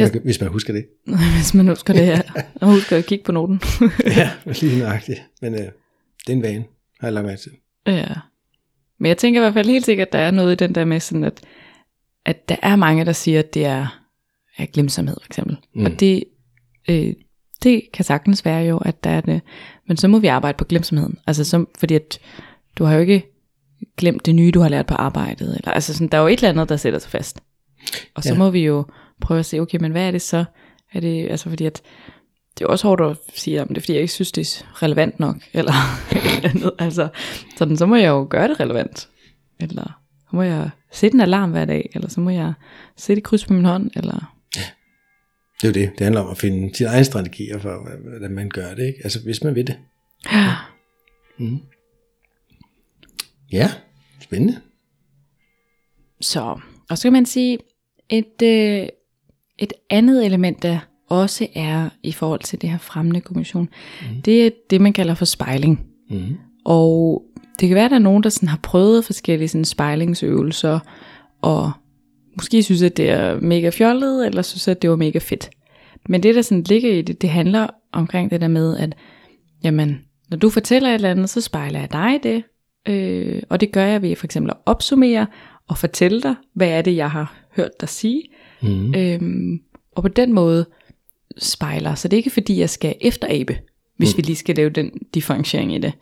[0.00, 0.10] Yes.
[0.10, 0.86] hvis man husker det.
[1.36, 2.22] Hvis man husker det her.
[2.54, 3.60] Og husker at kigge på noten.
[4.06, 5.22] ja, lige nøjagtigt.
[5.42, 6.64] Men øh, det er en vane,
[7.00, 7.52] har jeg lagt mærke til.
[7.86, 8.06] Ja.
[9.00, 10.84] Men jeg tænker i hvert fald helt sikkert, at der er noget i den der
[10.84, 11.40] med sådan, at,
[12.26, 14.02] at der er mange, der siger, at det er,
[14.58, 15.56] er glemsomhed for eksempel.
[15.74, 15.84] Mm.
[15.84, 16.24] Og det,
[16.88, 17.12] øh,
[17.62, 19.40] det kan sagtens være jo, at der er det.
[19.88, 21.18] Men så må vi arbejde på glemsomheden.
[21.26, 22.18] Altså så, fordi at
[22.78, 23.26] du har jo ikke
[23.96, 25.56] glemt det nye, du har lært på arbejdet.
[25.56, 27.40] Eller, altså sådan, der er jo et eller andet, der sætter sig fast.
[28.14, 28.34] Og så Ja.
[28.34, 28.38] ja.
[28.38, 28.84] må vi jo
[29.20, 30.44] prøve at se, okay, men hvad er det så?
[30.92, 31.82] Er det, altså fordi at,
[32.58, 34.82] det er også hårdt at sige, at det er fordi, jeg ikke synes, det er
[34.82, 35.72] relevant nok, eller
[36.12, 36.72] et eller andet.
[36.78, 37.08] Altså,
[37.56, 39.08] sådan, så må jeg jo gøre det relevant.
[39.60, 42.52] Eller så må jeg sætte en alarm hver dag, eller så må jeg
[42.96, 44.30] sætte et kryds på min hånd, eller...
[45.62, 45.98] Det er jo det.
[45.98, 48.86] Det handler om at finde sine egne strategier for, hvordan man gør det.
[48.86, 49.00] Ikke?
[49.04, 49.76] Altså, hvis man vil det.
[50.32, 50.54] Ja,
[54.20, 54.60] spændende.
[56.20, 57.58] Så, og så kan man sige,
[58.08, 58.88] et, øh,
[59.58, 63.68] et andet element, der også er i forhold til det her fremmende kommission,
[64.00, 64.22] mm.
[64.22, 65.86] det er det, man kalder for spejling.
[66.10, 66.36] Mm.
[66.64, 67.22] Og
[67.60, 70.78] det kan være, at der er nogen, der sådan har prøvet forskellige sådan spejlingsøvelser,
[71.42, 71.72] og
[72.36, 75.50] måske synes, at det er mega fjollet, eller synes, at det var mega fedt.
[76.08, 78.94] Men det, der sådan ligger i det, det handler omkring det der med, at
[79.64, 82.44] jamen, når du fortæller et eller andet, så spejler jeg dig i det.
[82.88, 85.26] Øh, og det gør jeg ved for eksempel at opsummere
[85.68, 88.22] og fortælle dig, hvad er det, jeg har hørt dig sige.
[88.62, 88.94] Mm.
[88.94, 89.60] Øhm,
[89.94, 90.66] og på den måde
[91.38, 91.94] spejler.
[91.94, 93.58] Så det er ikke fordi, jeg skal efterabe,
[93.96, 94.16] hvis mm.
[94.16, 95.92] vi lige skal lave den differentiering i det.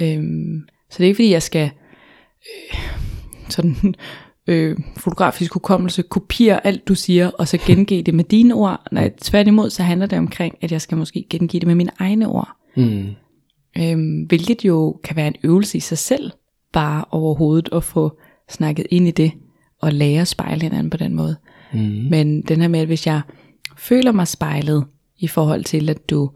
[0.00, 1.70] Øhm, så det er ikke fordi, jeg skal
[2.46, 2.78] øh,
[3.48, 3.94] sådan
[4.46, 8.86] øh, fotografisk hukommelse kopiere alt du siger, og så gengive det med dine ord.
[8.92, 12.28] Nej, tværtimod så handler det omkring, at jeg skal måske gengive det med mine egne
[12.28, 12.48] ord.
[12.76, 13.06] Mm.
[13.78, 16.30] Øhm, hvilket jo kan være en øvelse i sig selv,
[16.72, 18.18] bare overhovedet at få
[18.50, 19.32] snakket ind i det,
[19.80, 21.36] og lære at spejle hinanden på den måde.
[21.72, 22.06] Mm.
[22.10, 23.20] Men den her med, at hvis jeg
[23.76, 24.84] føler mig spejlet
[25.18, 26.30] i forhold til, at du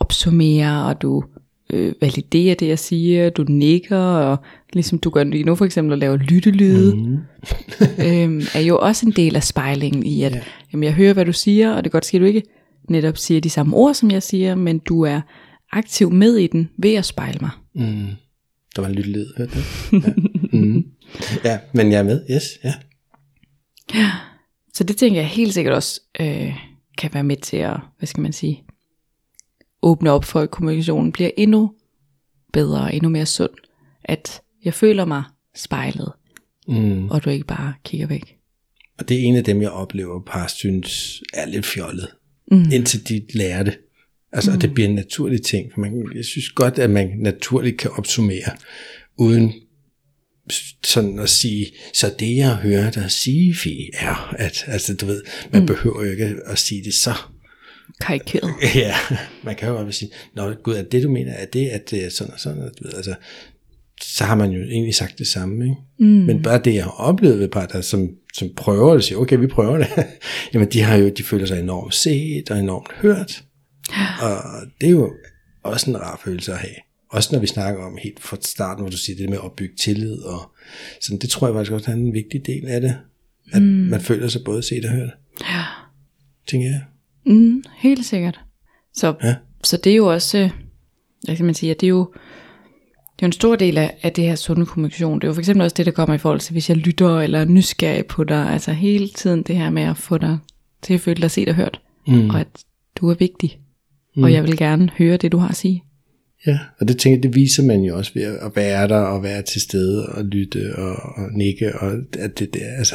[0.00, 1.24] opsummerer, og du
[1.72, 4.36] øh, validerer det, jeg siger, du nikker, og
[4.72, 7.18] ligesom du gør lige nu for eksempel at lave lyttelyde, mm.
[8.06, 10.44] øhm, er jo også en del af spejlingen i, at yeah.
[10.72, 12.42] jamen, jeg hører, hvad du siger, og det er godt ske, at du ikke
[12.88, 15.20] netop siger de samme ord, som jeg siger, men du er
[15.72, 17.50] aktiv med i den ved at spejle mig.
[17.74, 18.08] Mm.
[18.76, 19.96] Der var en lyttelyd, hørte du?
[19.96, 20.12] Ja.
[20.58, 20.84] mm.
[21.44, 22.74] ja, men jeg er med, yes, ja.
[23.94, 24.10] Ja,
[24.74, 26.56] så det tænker jeg helt sikkert også øh,
[26.98, 28.64] kan være med til at, hvad skal man sige,
[29.82, 31.72] åbne op for, at kommunikationen bliver endnu
[32.52, 33.50] bedre og endnu mere sund.
[34.04, 35.22] At jeg føler mig
[35.56, 36.12] spejlet,
[36.68, 37.08] mm.
[37.08, 38.36] og du ikke bare kigger væk.
[38.98, 42.08] Og det er en af dem, jeg oplever, par synes er lidt fjollet,
[42.50, 42.64] mm.
[42.72, 43.78] indtil de lærer det.
[44.32, 44.60] Altså, mm.
[44.60, 45.72] det bliver en naturlig ting.
[45.72, 48.56] For man, jeg synes godt, at man naturligt kan opsummere,
[49.18, 49.52] uden
[50.84, 55.22] sådan at sige, så det jeg hører dig sige, Fie, er, at altså, du ved,
[55.52, 55.66] man mm.
[55.66, 57.14] behøver jo ikke at sige det så
[58.00, 58.50] karikeret.
[58.74, 58.94] Ja,
[59.42, 62.04] man kan jo bare sige, Nå gud, er det du mener, er det, at det
[62.04, 63.14] er sådan og sådan, du ved, altså,
[64.02, 65.76] så har man jo egentlig sagt det samme, ikke?
[65.98, 66.06] Mm.
[66.06, 69.38] Men bare det, jeg har oplevet ved par, der som, som prøver at sige, okay,
[69.38, 69.88] vi prøver det,
[70.54, 73.44] jamen de har jo, de føler sig enormt set og enormt hørt,
[74.22, 74.36] og
[74.80, 75.12] det er jo
[75.62, 76.74] også en rar følelse at have.
[77.08, 79.74] Også når vi snakker om helt fra starten, hvor du siger det med at bygge
[79.76, 80.52] tillid, og
[81.00, 82.96] sådan, det tror jeg faktisk også er en vigtig del af det,
[83.52, 83.68] at mm.
[83.68, 85.10] man føler sig både set og hørt.
[85.40, 85.64] Ja.
[86.46, 86.82] Tænker jeg.
[87.26, 88.40] Mm, helt sikkert.
[88.94, 89.34] Så, ja.
[89.64, 90.50] så det er jo også,
[91.24, 92.12] hvad kan man sige, det er jo,
[93.16, 95.18] det er jo en stor del af, af det her sunde kommunikation.
[95.20, 97.20] Det er jo for eksempel også det, der kommer i forhold til, hvis jeg lytter
[97.20, 98.50] eller er nysgerrig på dig.
[98.50, 100.38] Altså hele tiden det her med at få dig
[100.82, 101.80] til at føle dig set og hørt.
[102.06, 102.30] Mm.
[102.30, 102.46] Og at
[102.96, 103.58] du er vigtig.
[104.16, 104.22] Mm.
[104.22, 105.82] Og jeg vil gerne høre det, du har at sige.
[106.46, 109.22] Ja, og det tænker jeg, det viser man jo også ved at være der og
[109.22, 111.78] være til stede og lytte og, og nikke.
[111.78, 112.94] Og at det, det, altså,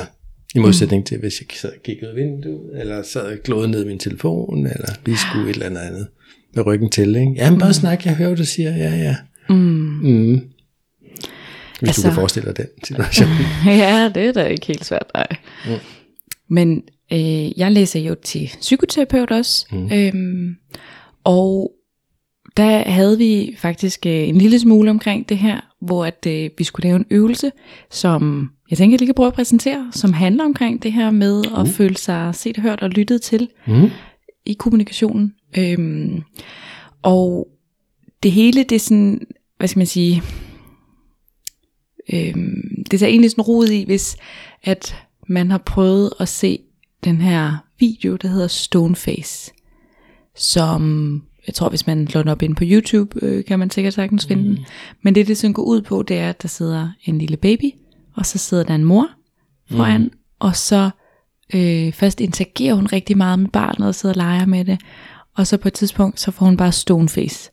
[0.56, 3.68] i modsætning til, hvis jeg sad og kiggede ud af vinduet, eller sad og glåede
[3.68, 6.08] ned i min telefon, eller lige skulle et eller andet andet
[6.56, 7.16] med ryggen til.
[7.16, 7.34] Ikke?
[7.38, 7.74] Jamen bare mm.
[7.74, 9.16] snak, jeg hører, du siger, ja, ja.
[9.50, 9.56] Mm.
[9.56, 10.42] Mm.
[11.80, 13.30] Hvis altså, du kan forestille dig den situation.
[13.66, 15.28] ja, det er da ikke helt svært, nej.
[15.66, 15.72] Mm.
[16.50, 19.92] Men øh, jeg læser jo til psykoterapeut også, mm.
[19.94, 20.56] øhm,
[21.28, 21.72] og
[22.58, 26.64] der havde vi faktisk øh, en lille smule omkring det her, hvor at øh, vi
[26.64, 27.52] skulle lave en øvelse,
[27.92, 31.44] som jeg tænker, at lige kan prøve at præsentere, som handler omkring det her med
[31.58, 31.70] at uh.
[31.70, 33.92] føle sig set, hørt og lyttet til uh.
[34.46, 35.34] i kommunikationen.
[35.58, 36.24] Øhm,
[37.02, 37.48] og
[38.24, 40.22] det hele, det er sådan, hvad skal man sige,
[42.14, 44.18] øhm, det er egentlig sådan rod i, hvis
[44.64, 44.96] at
[45.28, 46.60] man har prøvet at se
[47.04, 49.54] den her video, der hedder Stoneface,
[50.38, 53.94] som jeg tror, hvis man slår den op ind på YouTube, øh, kan man sikkert
[53.94, 54.56] sagtens finde mm.
[54.56, 54.66] den.
[55.02, 57.72] Men det, det sådan går ud på, det er, at der sidder en lille baby,
[58.16, 59.08] og så sidder der en mor
[59.72, 60.12] foran, mm.
[60.40, 60.90] og så
[61.54, 64.80] øh, først interagerer hun rigtig meget med barnet, og sidder og leger med det,
[65.36, 67.52] og så på et tidspunkt, så får hun bare stone face.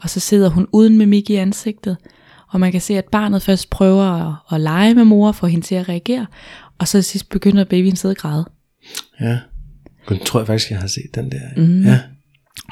[0.00, 1.96] Og så sidder hun uden mimik i ansigtet,
[2.52, 5.66] og man kan se, at barnet først prøver at, at lege med mor, for hende
[5.66, 6.26] til at reagere,
[6.78, 8.44] og så sidst begynder babyen at sidde og græde.
[9.20, 9.38] Ja,
[10.10, 11.40] jeg tror jeg faktisk, jeg har set den der.
[11.56, 11.82] Mm.
[11.82, 12.00] Ja.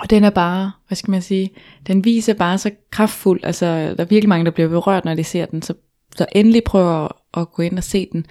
[0.01, 1.51] Og den er bare, hvad skal man sige,
[1.87, 5.25] den viser bare så kraftfuld, altså der er virkelig mange, der bliver berørt, når de
[5.25, 5.75] ser den, så,
[6.17, 8.27] så endelig prøver at gå ind og se den.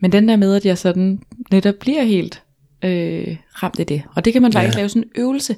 [0.00, 2.42] Men den der med, at jeg sådan netop bliver helt
[2.84, 4.02] øh, ramt af det.
[4.14, 4.80] Og det kan man faktisk ja.
[4.80, 5.56] lave sådan en øvelse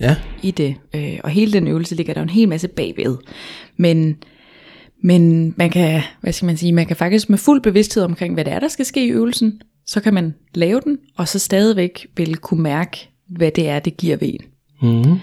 [0.00, 0.16] ja.
[0.42, 0.74] i det.
[0.94, 3.16] Øh, og hele den øvelse ligger der en hel masse bagved.
[3.76, 4.16] Men,
[5.02, 8.44] men man kan, hvad skal man sige, man kan faktisk med fuld bevidsthed omkring, hvad
[8.44, 9.60] det er, der skal ske i øvelsen,
[9.92, 13.96] så kan man lave den, og så stadigvæk vil kunne mærke, hvad det er, det
[13.96, 14.40] giver ved en.
[14.82, 15.18] Mm.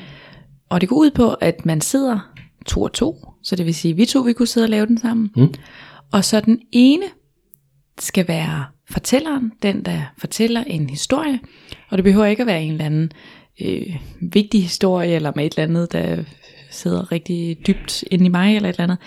[0.69, 2.31] Og det går ud på, at man sidder
[2.65, 4.85] to og to, så det vil sige, at vi to vi kunne sidde og lave
[4.85, 5.31] den sammen.
[5.35, 5.53] Mm.
[6.11, 7.05] Og så den ene
[7.99, 11.39] skal være fortælleren, den der fortæller en historie,
[11.89, 13.11] og det behøver ikke at være en eller anden
[13.61, 16.23] øh, vigtig historie, eller med et eller andet, der
[16.71, 18.97] sidder rigtig dybt inde i mig, eller et eller andet.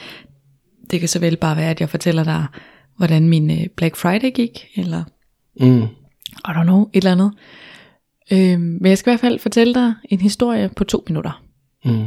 [0.91, 2.47] Det kan så vel bare være, at jeg fortæller dig,
[2.97, 5.05] hvordan min øh, Black Friday gik, eller
[5.61, 5.83] mm.
[6.49, 7.33] I don't know, et eller andet.
[8.33, 11.43] Øh, men jeg skal i hvert fald fortælle dig en historie på to minutter.
[11.85, 12.07] Mm.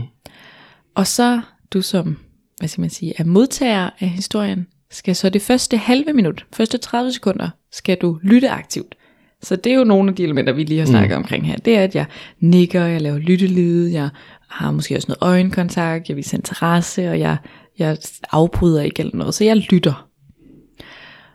[0.95, 1.41] Og så
[1.73, 2.17] du som,
[2.57, 6.77] hvad skal man sige, er modtager af historien, skal så det første halve minut, første
[6.77, 8.95] 30 sekunder, skal du lytte aktivt.
[9.41, 11.23] Så det er jo nogle af de elementer, vi lige har snakket mm.
[11.23, 11.55] omkring her.
[11.55, 12.05] Det er, at jeg
[12.39, 14.09] nikker, jeg laver lyttelyde, jeg
[14.49, 17.37] har måske også noget øjenkontakt, jeg viser interesse, og jeg,
[17.79, 17.97] jeg
[18.31, 19.33] afbryder ikke eller noget.
[19.33, 20.09] Så jeg lytter.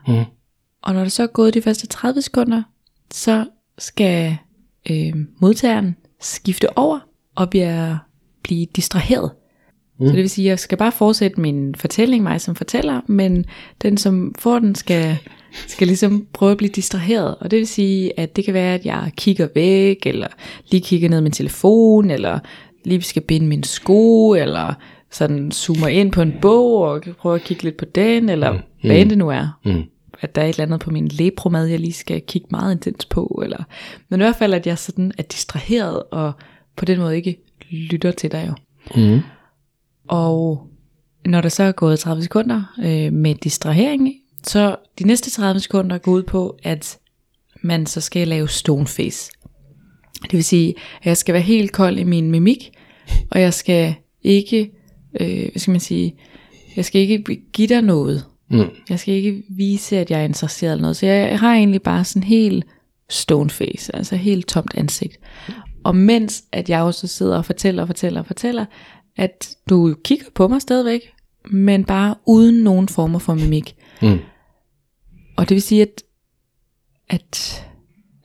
[0.07, 0.25] Mm.
[0.81, 2.63] Og når det så er gået de første 30 sekunder,
[3.13, 3.45] så
[3.77, 4.37] skal
[4.91, 6.99] øh, modtageren skifte over
[7.35, 7.97] og bliver,
[8.43, 9.31] blive distraheret.
[9.99, 10.07] Mm.
[10.07, 13.45] Så det vil sige, at jeg skal bare fortsætte min fortælling, mig som fortæller, men
[13.81, 15.17] den som får den skal,
[15.67, 17.35] skal ligesom prøve at blive distraheret.
[17.35, 20.27] Og det vil sige, at det kan være, at jeg kigger væk, eller
[20.71, 22.39] lige kigger ned i min telefon, eller
[22.85, 24.73] lige skal binde min sko, eller
[25.11, 28.59] sådan zoomer ind på en bog, og prøve at kigge lidt på den, eller mm.
[28.83, 29.59] hvad end det nu er.
[29.65, 29.83] Mm.
[30.21, 33.05] At der er et eller andet på min læbromad, jeg lige skal kigge meget intens
[33.05, 33.41] på.
[33.43, 33.63] Eller,
[34.09, 36.33] men i hvert fald, at jeg sådan er distraheret, og
[36.75, 37.37] på den måde ikke
[37.71, 38.53] lytter til dig jo.
[39.01, 39.21] Mm.
[40.07, 40.67] Og
[41.25, 45.97] når der så er gået 30 sekunder øh, med distrahering, så de næste 30 sekunder
[45.97, 46.97] går ud på, at
[47.61, 49.31] man så skal lave stone face.
[50.23, 50.69] Det vil sige,
[51.01, 52.71] at jeg skal være helt kold i min mimik,
[53.31, 54.71] og jeg skal ikke,
[55.19, 56.15] øh, hvad skal man sige,
[56.75, 58.25] jeg skal ikke give dig noget.
[58.51, 58.69] Mm.
[58.89, 60.97] Jeg skal ikke vise, at jeg er interesseret eller noget.
[60.97, 62.65] Så jeg har egentlig bare sådan helt
[63.09, 65.19] stone face, altså helt tomt ansigt.
[65.83, 68.65] Og mens at jeg også sidder og fortæller og fortæller og fortæller,
[69.17, 71.01] at du kigger på mig stadigvæk,
[71.49, 73.75] men bare uden nogen former for mimik.
[74.01, 74.19] Mm.
[75.37, 76.03] Og det vil sige, at,
[77.09, 77.65] at,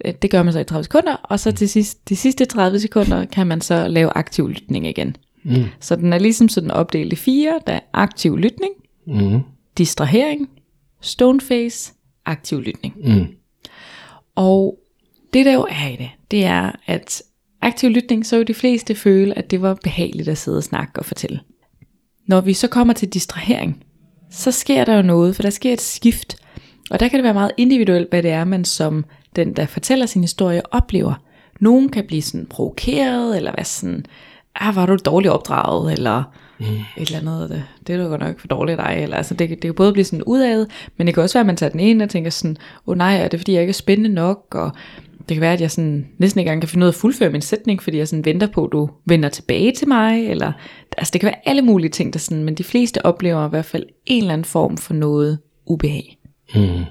[0.01, 2.81] at det gør man så i 30 sekunder, og så til sidst, de sidste 30
[2.81, 5.17] sekunder kan man så lave aktiv lytning igen.
[5.45, 5.65] Mm.
[5.81, 7.61] Så den er ligesom sådan opdelt i fire.
[7.67, 8.73] Der er aktiv lytning,
[9.07, 9.41] Mm.
[9.79, 10.49] Distrahering,
[11.01, 11.93] stoneface,
[12.25, 12.95] aktiv lytning.
[12.97, 13.27] Mm.
[14.35, 14.79] Og
[15.33, 17.23] det der jo er i det, det er, at
[17.61, 20.99] aktiv lytning, så vil de fleste føle, at det var behageligt at sidde og snakke
[20.99, 21.41] og fortælle.
[22.27, 23.85] Når vi så kommer til distrahering,
[24.31, 26.37] så sker der jo noget, for der sker et skift.
[26.91, 29.05] Og der kan det være meget individuelt, hvad det er, man som
[29.37, 31.15] den, der fortæller sin historie, oplever.
[31.61, 34.07] Nogen kan blive sådan provokeret, eller være sådan,
[34.55, 36.23] ah, var du dårligt opdraget, eller
[36.59, 36.67] mm.
[36.97, 39.49] et eller andet, det, det er du godt nok for dårligt dig, eller altså det,
[39.49, 40.67] det kan både blive sådan udad,
[40.97, 42.99] men det kan også være, at man tager den ene og tænker sådan, åh oh,
[42.99, 44.71] nej, er det fordi jeg ikke er spændende nok, og
[45.29, 47.31] det kan være, at jeg sådan næsten ikke engang kan finde ud af at fuldføre
[47.31, 50.53] min sætning, fordi jeg sådan venter på, at du vender tilbage til mig, eller
[50.99, 53.65] altså det kan være alle mulige ting, der sådan, men de fleste oplever i hvert
[53.65, 56.19] fald en eller anden form for noget ubehag.
[56.55, 56.85] Mm.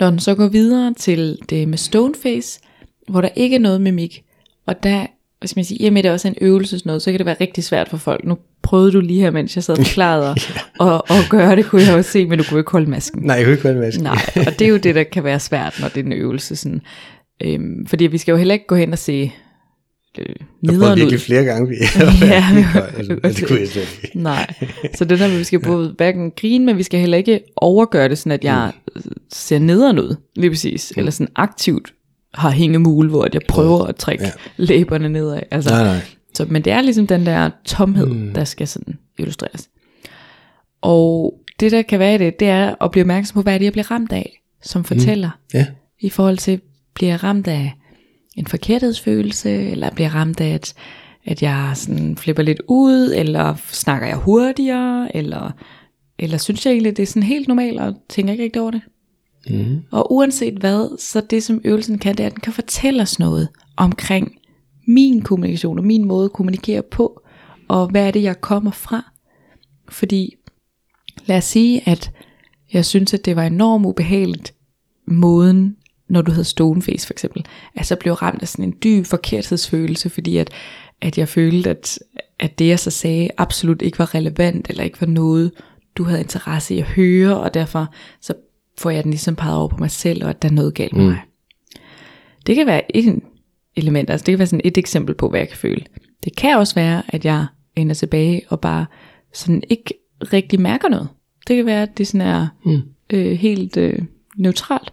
[0.00, 2.60] Når den så går videre til det med stoneface,
[3.08, 4.22] hvor der ikke er noget mimik,
[4.66, 5.06] og der,
[5.38, 7.26] hvad skal man sige, i og med det også er en øvelsesnode, så kan det
[7.26, 8.24] være rigtig svært for folk.
[8.24, 10.36] Nu prøvede du lige her, mens jeg sad og forklarede,
[10.80, 13.22] og, og gøre det, kunne jeg også se, men du kunne ikke holde masken.
[13.22, 14.02] Nej, jeg kunne ikke holde masken.
[14.04, 16.56] Nej, og det er jo det, der kan være svært, når det er en øvelse.
[16.56, 16.80] Sådan.
[17.42, 19.12] Øhm, fordi vi skal jo heller ikke gå hen og se
[20.18, 21.20] øh, Jeg prøvede nederen virkelig ud.
[21.20, 21.68] flere gange.
[21.68, 21.74] Vi
[22.26, 22.44] Ja,
[22.96, 24.18] altså, det kunne jeg slet ikke.
[24.18, 24.54] Nej,
[24.94, 28.18] så det der vi skal både hverken grine, men vi skal heller ikke overgøre det,
[28.18, 30.92] sådan at jeg øh, ser nederen ud, lige præcis.
[30.96, 31.92] Eller sådan aktivt
[32.36, 34.30] har hængemule, hvor at jeg prøver at trække Ja.
[34.56, 35.40] læberne nedad.
[35.50, 36.00] Altså, Nej, nej.
[36.34, 38.34] Så, men det er ligesom den der tomhed, mm.
[38.34, 39.68] der skal sådan illustreres.
[40.80, 43.58] Og det der kan være i det, det er at blive opmærksom på, hvad er
[43.58, 45.30] det, jeg bliver ramt af, som fortæller.
[45.54, 45.66] Ja.
[46.00, 46.60] I forhold til,
[46.94, 47.72] bliver jeg ramt af
[48.36, 50.74] en forkerthedsfølelse, eller bliver jeg ramt af, at,
[51.26, 55.50] at jeg sådan flipper lidt ud, eller snakker jeg hurtigere, eller,
[56.18, 58.80] eller synes jeg egentlig, det er sådan helt normalt, og tænker ikke rigtig over det.
[59.50, 59.82] Mm.
[59.90, 63.18] Og uanset hvad, så det som øvelsen kan, det er, at den kan fortælle os
[63.18, 64.36] noget omkring
[64.86, 67.22] min kommunikation, og min måde at kommunikere på,
[67.68, 69.12] og hvad er det, jeg kommer fra.
[69.88, 70.34] Fordi,
[71.26, 72.10] lad os sige, at
[72.72, 74.54] jeg synes, at det var enormt ubehageligt,
[75.06, 75.76] måden,
[76.08, 78.74] når du havde stone face for eksempel, at så blev jeg ramt af sådan en
[78.84, 80.50] dyb forkerthedsfølelse, fordi at,
[81.00, 81.98] at jeg følte, at,
[82.38, 85.52] at det jeg så sagde absolut ikke var relevant, eller ikke var noget,
[85.96, 88.34] du havde interesse i at høre, og derfor så
[88.78, 90.92] får jeg den ligesom peget over på mig selv, og at der er noget galt
[90.96, 91.08] med Mm.
[91.10, 91.20] mig.
[92.46, 93.22] Det kan være et
[93.76, 95.84] element, altså det kan være sådan et eksempel på, hvad jeg kan føle.
[96.24, 98.86] Det kan også være, at jeg ender tilbage og bare
[99.32, 99.94] sådan ikke
[100.32, 101.08] rigtig mærker noget.
[101.48, 102.80] Det kan være, at det sådan er Mm.
[103.10, 103.98] øh, helt øh,
[104.36, 104.92] neutralt.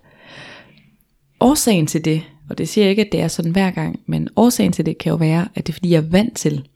[1.39, 4.29] Årsagen til det, og det siger jeg ikke, at det er sådan hver gang, men
[4.35, 6.67] årsagen til det kan jo være, at det er fordi, jeg er vant til,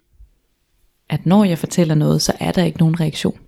[1.10, 3.40] at når jeg fortæller noget, så er der ikke nogen reaktion.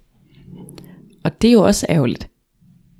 [1.24, 2.29] Og det er jo også ærgerligt.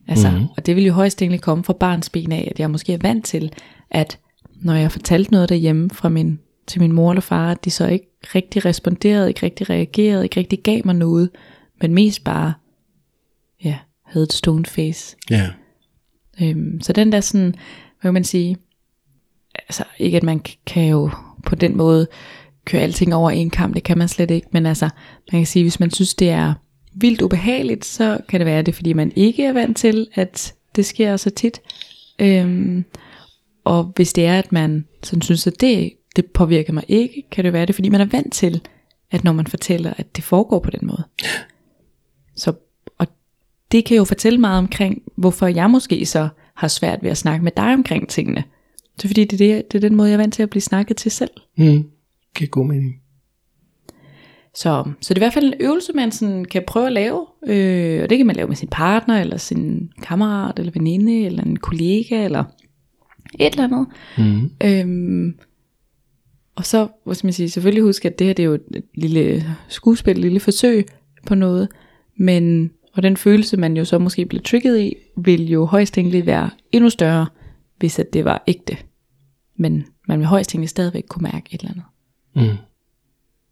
[0.10, 0.48] Altså, mm-hmm.
[0.58, 2.98] Og det vil jo højst egentlig komme fra barns ben af, at jeg måske er
[2.98, 3.54] vant til,
[3.92, 4.20] at
[4.56, 7.88] når jeg fortalte noget derhjemme fra min, til min mor eller far, at de så
[7.88, 11.30] ikke rigtig responderede, ikke rigtig reagerede, ikke rigtig gav mig noget,
[11.82, 12.54] men mest bare,
[13.64, 15.16] ja, havde et stone face.
[15.30, 15.50] Ja.
[16.42, 17.56] Øhm, så den der sådan,
[18.02, 18.58] hvad kan man sige,
[19.56, 21.10] altså ikke at man kan jo
[21.46, 22.08] på den måde
[22.66, 24.90] køre alting over en kamp, det kan man slet ikke, men altså
[25.32, 26.54] man kan sige, hvis man synes det er
[27.02, 30.86] vildt ubehageligt, så kan det være det, fordi man ikke er vant til, at det
[30.86, 31.62] sker så tit.
[32.20, 32.86] Øhm,
[33.64, 37.46] og hvis det er, at man sådan synes, at det, det påvirker mig ikke, kan
[37.46, 38.62] det være det, fordi man er vant til,
[39.12, 41.04] at når man fortæller, at det foregår på den måde.
[42.36, 42.54] Så,
[42.98, 43.08] og
[43.72, 47.44] det kan jo fortælle meget omkring, hvorfor jeg måske så har svært ved at snakke
[47.44, 48.44] med dig omkring tingene.
[48.98, 50.50] Det er fordi, det er, det, det er den måde, jeg er vant til at
[50.50, 51.32] blive snakket til selv.
[51.58, 51.84] Mm.
[52.36, 53.02] Giver god mening.
[54.56, 57.26] Så, så det er i hvert fald en øvelse, man sådan kan prøve at lave.
[57.48, 61.44] Øh, og det kan man lave med sin partner, eller sin kammerat, eller veninde, eller
[61.44, 62.44] en kollega, eller
[63.40, 63.88] et eller andet.
[64.18, 64.52] Mm.
[64.64, 65.40] Øhm,
[66.56, 68.84] og så, hvad skal man sige, selvfølgelig huske, at det her det er jo et
[68.96, 70.86] lille skuespil, et lille forsøg
[71.26, 71.68] på noget.
[72.18, 76.26] Men, og den følelse, man jo så måske bliver trigget i, vil jo højst tænkeligt
[76.26, 77.28] være endnu større,
[77.78, 78.78] hvis at det var ægte.
[79.58, 81.86] Men man vil højst tænkeligt stadigvæk kunne mærke et eller andet.
[82.36, 82.58] Mm.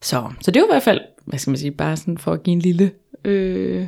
[0.02, 2.34] Så, så det er jo i hvert fald, hvad skal man sige, bare sådan for
[2.34, 2.92] at give en lille,
[3.26, 3.88] øh,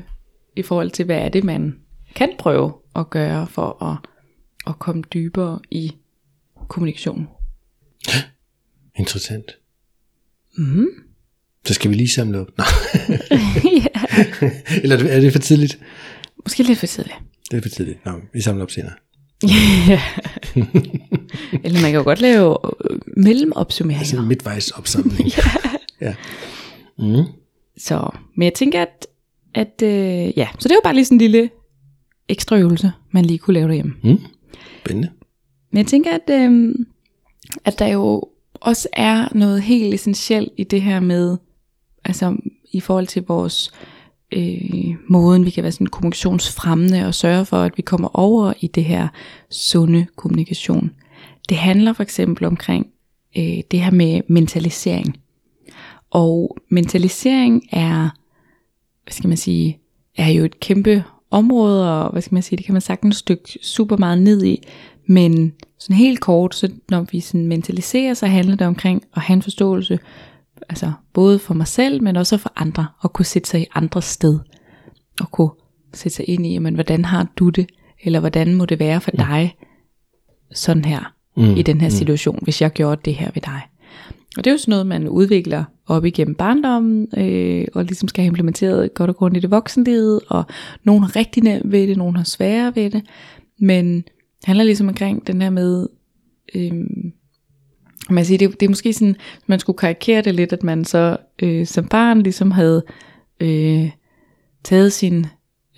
[0.56, 1.80] i forhold til, hvad er det, man
[2.16, 3.98] kan prøve at gøre for at,
[4.68, 5.92] at komme dybere i
[6.68, 7.28] kommunikation.
[8.96, 9.52] Interessant.
[10.58, 10.88] Mhm.
[11.66, 12.48] Så skal vi lige samle op.
[12.58, 12.64] Nå.
[13.84, 13.88] ja,
[14.84, 15.80] Eller er det for tidligt?
[16.46, 17.16] måske lidt for tidligt.
[17.52, 18.06] Det er for tidligt.
[18.06, 18.94] Nå, vi samler op senere.
[19.88, 20.02] ja.
[21.64, 22.58] Eller man kan jo godt lave
[22.92, 24.22] øh, mellemopsummeringer.
[24.22, 25.28] En midtvejs opsamling.
[25.38, 25.44] ja.
[26.98, 27.24] Mm.
[27.78, 29.08] Så, men jeg tænker, at,
[29.54, 31.50] at øh, ja, så det er jo bare lige sådan en lille
[32.30, 33.94] ekstra øvelse, man lige kunne lave derhjemme.
[34.04, 34.20] Mm.
[34.86, 35.10] Spændende.
[35.72, 36.76] Men jeg tænker, at, øh,
[37.66, 41.38] at der jo også er noget helt essentielt i det her med,
[42.06, 42.38] altså
[42.72, 43.72] i forhold til vores
[44.32, 48.68] øh, måden, vi kan være sådan kommunikationsfremmende og sørge for, at vi kommer over i
[48.68, 49.08] det her
[49.50, 50.92] sunde kommunikation.
[51.50, 52.88] Det handler for eksempel omkring
[53.38, 55.18] øh, det her med mentalisering.
[56.12, 58.10] Og mentalisering er,
[59.04, 59.80] hvad skal man sige,
[60.18, 63.60] er jo et kæmpe område, og hvad skal man sige, det kan man sagtens stykke
[63.62, 64.64] super meget ned i,
[65.08, 69.36] men sådan helt kort, så når vi sådan mentaliserer, så handler det omkring at have
[69.36, 70.00] en forståelse,
[70.70, 74.06] altså både for mig selv, men også for andre, og kunne sætte sig i andres
[74.06, 74.40] sted,
[75.22, 75.52] og kunne
[75.94, 77.70] sætte sig ind i, jamen, hvordan har du det,
[78.04, 79.56] eller hvordan må det være for dig,
[80.54, 81.56] sådan her, mm.
[81.56, 83.62] i den her situation, hvis jeg gjorde det her ved dig.
[84.38, 88.22] Og det er jo sådan noget, man udvikler op igennem barndommen, øh, og ligesom skal
[88.22, 90.44] have implementeret godt og grundigt i voksenlivet, og
[90.84, 93.02] nogen har rigtig nemt ved det, nogen har sværere ved det,
[93.60, 95.88] men det handler ligesom omkring den her med,
[96.56, 96.74] øh,
[98.10, 99.16] man siger, det, det er måske sådan,
[99.48, 102.84] man skulle karikere det lidt, at man så øh, som barn ligesom havde
[103.40, 103.90] øh,
[104.64, 105.26] taget sin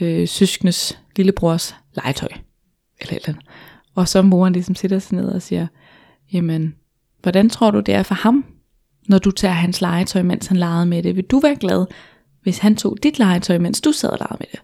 [0.01, 2.29] øh, søskendes lillebrors legetøj,
[3.01, 3.43] eller eller andet.
[3.95, 5.67] Og så moren ligesom sætter sig ned og siger,
[6.33, 6.75] jamen,
[7.21, 8.45] hvordan tror du det er for ham,
[9.07, 11.15] når du tager hans legetøj, mens han legede med det?
[11.15, 11.85] Vil du være glad,
[12.43, 14.59] hvis han tog dit legetøj, mens du sad og legede med det?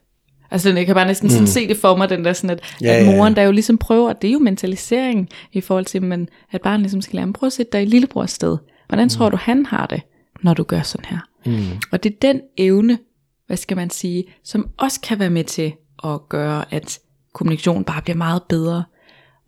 [0.52, 2.94] Altså, jeg kan bare næsten sådan se det for mig, den der sådan, at, Ja,
[2.94, 6.62] at moren der jo ligesom prøver, det er jo mentalisering i forhold til, men, at
[6.62, 8.58] barnet ligesom skal lære, prøv at sætte dig i lillebrors sted.
[8.88, 9.10] Hvordan mm.
[9.10, 10.02] tror du, han har det,
[10.42, 11.20] når du gør sådan her?
[11.46, 11.80] Mm.
[11.92, 13.00] Og det er den evne,
[13.48, 17.00] hvad skal man sige, som også kan være med til at gøre, at
[17.34, 18.84] kommunikation bare bliver meget bedre.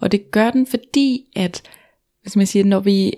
[0.01, 1.61] Og det gør den, fordi at,
[2.29, 3.13] hvad skal man sige, når vi,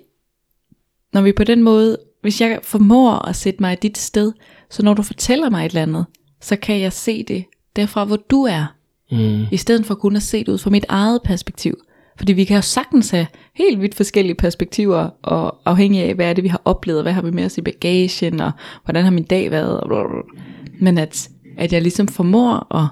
[1.13, 4.31] når vi på den måde, hvis jeg formår at sætte mig i dit sted,
[4.69, 6.05] så når du fortæller mig et eller andet,
[6.41, 7.45] så kan jeg se det
[7.75, 8.65] derfra, hvor du er,
[9.11, 9.45] Mm.
[9.51, 11.73] i stedet for kun at se det ud fra mit eget perspektiv.
[12.17, 16.33] Fordi vi kan jo sagtens have helt vidt forskellige perspektiver, og afhængig af, hvad er
[16.33, 18.51] det, vi har oplevet, hvad har vi med os i bagagen, og
[18.85, 19.79] hvordan har min dag været.
[19.79, 20.43] Og blablabla.
[20.79, 22.87] Men at, at jeg ligesom formår at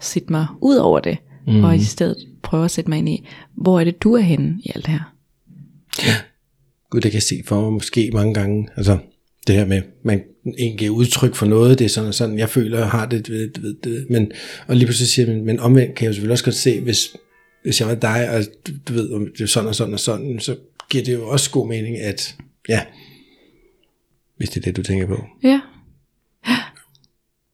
[0.00, 1.64] sætte mig ud over det, mm.
[1.64, 4.58] og i stedet prøve at sætte mig ind i, hvor er det, du er henne
[4.64, 5.12] i alt det her.
[6.90, 8.68] Gud, det kan jeg se for mig måske mange gange.
[8.76, 8.98] Altså,
[9.46, 10.22] det her med, man
[10.58, 13.30] en giver udtryk for noget, det er sådan og sådan, jeg føler, jeg har det,
[13.30, 14.32] ved, ved, det, men,
[14.66, 17.16] og lige pludselig siger man, men omvendt kan jeg jo selvfølgelig også godt se, hvis,
[17.62, 20.00] hvis jeg var dig, og du, du ved, om det er sådan og sådan og
[20.00, 20.56] sådan, så
[20.90, 22.36] giver det jo også god mening, at,
[22.68, 22.82] ja,
[24.36, 25.24] hvis det er det, du tænker på.
[25.42, 25.60] Ja.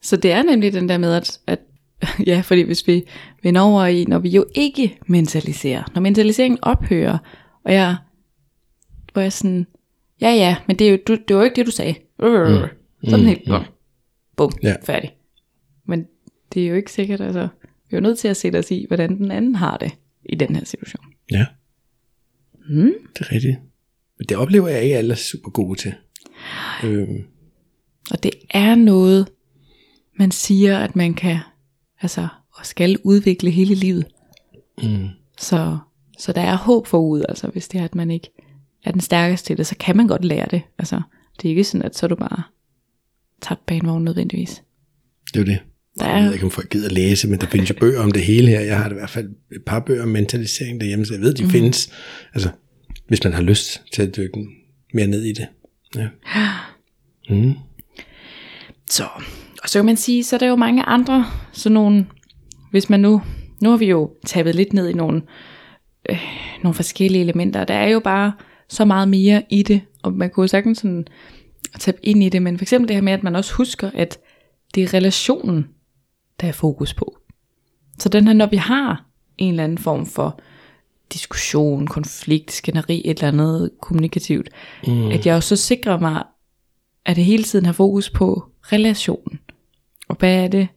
[0.03, 1.59] Så det er nemlig den der med, at, at
[2.27, 3.05] ja, fordi hvis vi
[3.43, 7.18] vender over i, når vi jo ikke mentaliserer, når mentaliseringen ophører,
[7.64, 7.97] og jeg,
[9.17, 9.67] hvor jeg sådan,
[10.21, 11.95] ja ja, men det er jo, du, det var jo ikke det, du sagde.
[12.19, 13.09] Mm.
[13.11, 13.55] Sådan helt, mm.
[14.37, 14.69] bum, Ja.
[14.69, 14.75] ja.
[14.85, 15.17] færdig.
[15.87, 16.07] Men
[16.55, 17.41] det er jo ikke sikkert, altså,
[17.91, 19.93] vi er jo nødt til at sætte os i, hvordan den anden har det
[20.25, 21.05] i den her situation.
[21.31, 21.47] Ja,
[22.69, 22.93] Mm.
[23.14, 23.57] det er rigtigt.
[24.19, 25.95] Men det oplever jeg ikke alle er super gode til.
[26.85, 27.25] Øhm,
[28.11, 29.29] Og det er noget,
[30.19, 31.39] man siger, at man kan,
[32.01, 34.07] altså, og skal udvikle hele livet.
[34.83, 35.09] mm,
[35.39, 35.79] Så,
[36.19, 38.31] så der er håb forud, altså hvis det er, at man ikke
[38.87, 40.62] er den stærkeste til det, så kan man godt lære det.
[40.78, 41.01] Altså,
[41.43, 42.43] det er ikke sådan, at så er du bare
[43.43, 44.62] tabt banevogn nødvendigvis.
[45.34, 45.59] det er det.
[45.99, 46.16] Der er...
[46.16, 48.49] Jeg ved ikke, om folk gider læse, men der findes jo bøger om det hele
[48.49, 48.61] her.
[48.61, 51.45] Jeg har i hvert fald et par bøger om mentalisering derhjemme, så jeg ved, de
[51.45, 51.51] mm.
[51.51, 51.93] findes.
[52.34, 52.51] Altså,
[53.09, 54.47] hvis man har lyst til at dykke
[54.95, 55.47] mere ned i det.
[55.97, 56.09] Ja.
[57.30, 57.55] Mm.
[58.91, 59.05] Så,
[59.62, 62.07] og så kan man sige, så er der jo mange andre, sådan nogle,
[62.70, 63.22] hvis man nu,
[63.62, 65.22] nu har vi jo tabet lidt ned i nogle,
[66.11, 66.20] øh,
[66.62, 68.32] nogle forskellige elementer, der er jo bare
[68.69, 71.07] så meget mere i det, og man kunne jo sagtens sådan
[71.79, 74.19] tabe ind i det, men for eksempel det her med, at man også husker, at
[74.75, 75.69] det er relationen,
[76.41, 77.19] der er fokus på.
[77.99, 79.05] Så den her, når vi har
[79.39, 80.41] en eller anden form for
[81.12, 84.49] diskussion, konflikt, skænderi, et eller andet kommunikativt,
[84.87, 85.11] mm.
[85.11, 86.25] at jeg også så sikrer mig,
[87.05, 89.41] at det hele tiden har fokus på relationen.
[90.09, 90.69] Og hvad er det,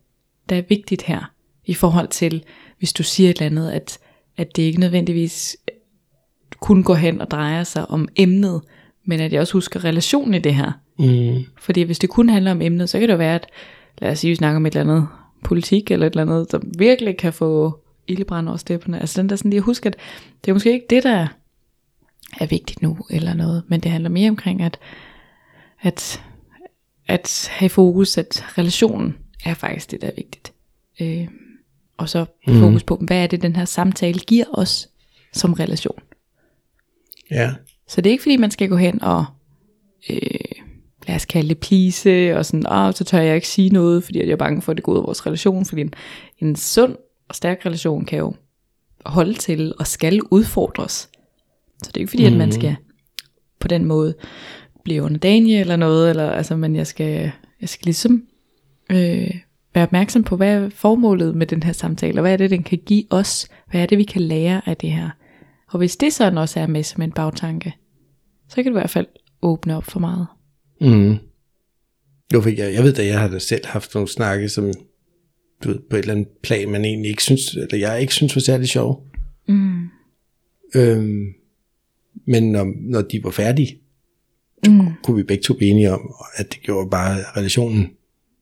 [0.49, 1.31] der er vigtigt her,
[1.65, 2.43] i forhold til,
[2.77, 3.99] hvis du siger et eller andet, at,
[4.37, 5.57] at det ikke nødvendigvis
[6.59, 8.61] kun går hen og drejer sig om emnet,
[9.05, 10.71] men at jeg også husker relationen i det her.
[10.99, 11.45] Mm.
[11.57, 13.47] Fordi hvis det kun handler om emnet, så kan det jo være, at
[13.97, 15.07] lad os sige, vi snakker om et eller andet
[15.43, 18.99] politik, eller et eller andet, der virkelig kan få ildebrand over stepperne.
[18.99, 19.95] Altså den der sådan lige at huske, at
[20.45, 21.27] det er måske ikke det, der
[22.39, 24.79] er vigtigt nu, eller noget, men det handler mere omkring, at,
[25.81, 26.23] at,
[27.07, 30.53] at have fokus, at relationen er faktisk det, der er vigtigt.
[31.01, 31.27] Øh,
[31.97, 32.59] og så mm.
[32.59, 34.89] fokus på, hvad er det, den her samtale giver os
[35.33, 35.99] som relation.
[37.31, 37.53] Ja.
[37.87, 39.25] Så det er ikke fordi, man skal gå hen og,
[40.09, 40.19] øh,
[41.07, 44.19] lad os kalde det please, og sådan, ah, så tør jeg ikke sige noget, fordi
[44.19, 45.93] jeg er bange for, at det går ud af vores relation, fordi en,
[46.39, 46.95] en sund
[47.29, 48.33] og stærk relation kan jo
[49.05, 51.09] holde til og skal udfordres.
[51.83, 52.33] Så det er ikke fordi, mm.
[52.33, 52.51] at man mhm.
[52.51, 52.75] skal
[53.59, 54.13] på den måde
[54.83, 58.23] blive underdanig eller noget, eller, altså, men jeg skal, jeg skal ligesom
[58.91, 59.31] øh,
[59.73, 62.63] være opmærksom på, hvad er formålet med den her samtale, og hvad er det, den
[62.63, 65.09] kan give os, hvad er det, vi kan lære af det her.
[65.69, 67.73] Og hvis det sådan også er med som en bagtanke,
[68.47, 69.07] så kan det i hvert fald
[69.41, 70.27] åbne op for meget.
[70.81, 71.17] Mm.
[72.33, 74.71] Jo, for jeg, jeg ved da, jeg har da selv haft nogle snakke, som
[75.63, 78.35] du ved, på et eller andet plan, man egentlig ikke synes, eller jeg ikke synes
[78.35, 79.07] var særlig sjov.
[79.47, 79.89] Mm.
[80.75, 81.25] Øhm,
[82.27, 83.79] men når, når de var færdige,
[84.67, 84.87] mm.
[85.03, 87.89] kunne vi begge to blive enige om, at det gjorde bare relationen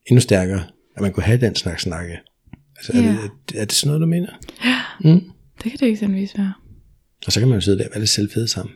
[0.06, 0.64] endnu stærkere,
[0.96, 2.18] at man kunne have den slags snakke.
[2.76, 3.06] Altså, yeah.
[3.06, 4.28] er, det, er det sådan noget, du mener?
[4.64, 5.20] Ja, mm.
[5.62, 6.52] det kan det eksempelvis være.
[7.28, 8.74] Og så kan man jo sidde der og være lidt selvfede sammen.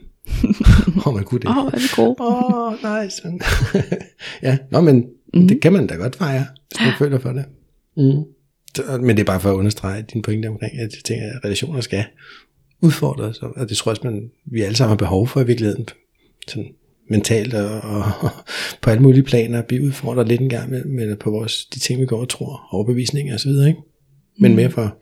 [0.97, 1.49] Åh, oh, man kunne det.
[1.49, 2.17] Åh, oh, er det god.
[2.21, 3.23] Åh, oh, nice.
[4.47, 5.49] ja, nå, men mm.
[5.49, 7.45] det kan man da godt fejre, hvis man føler for det.
[7.97, 8.25] Mm.
[9.01, 11.81] Men det er bare for at understrege din pointe omkring, at jeg tænker, at relationer
[11.81, 12.05] skal
[12.81, 15.89] udfordres, og det tror jeg også, man, vi alle sammen har behov for i virkeligheden,
[16.49, 16.69] sådan
[17.11, 18.31] mentalt og, og, og
[18.83, 22.01] på alle mulige planer, blive udfordret lidt en gang med, med på vores, de ting,
[22.01, 23.81] vi går og tror, overbevisninger osv., ikke?
[24.41, 24.57] Men mm.
[24.57, 24.97] mere for,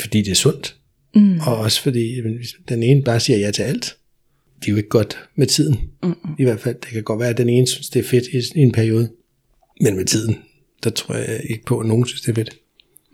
[0.00, 0.76] fordi det er sundt,
[1.16, 1.40] mm.
[1.46, 2.20] og også fordi
[2.68, 3.96] den ene bare siger ja til alt,
[4.60, 5.78] det er jo ikke godt med tiden.
[6.02, 6.14] Mm.
[6.38, 8.58] I hvert fald, det kan godt være, at den ene synes, det er fedt i,
[8.58, 9.10] i en periode,
[9.80, 10.36] men med tiden,
[10.84, 12.56] der tror jeg ikke på, at nogen synes, det er fedt.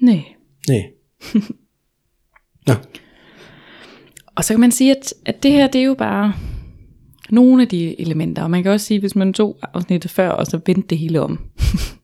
[0.00, 0.22] Nej.
[0.68, 0.82] Nej.
[2.66, 2.74] Nå.
[4.34, 6.34] Og så kan man sige, at, at det her, det er jo bare
[7.30, 8.42] nogle af de elementer.
[8.42, 11.20] Og man kan også sige, hvis man tog afsnittet før, og så vendte det hele
[11.20, 11.40] om.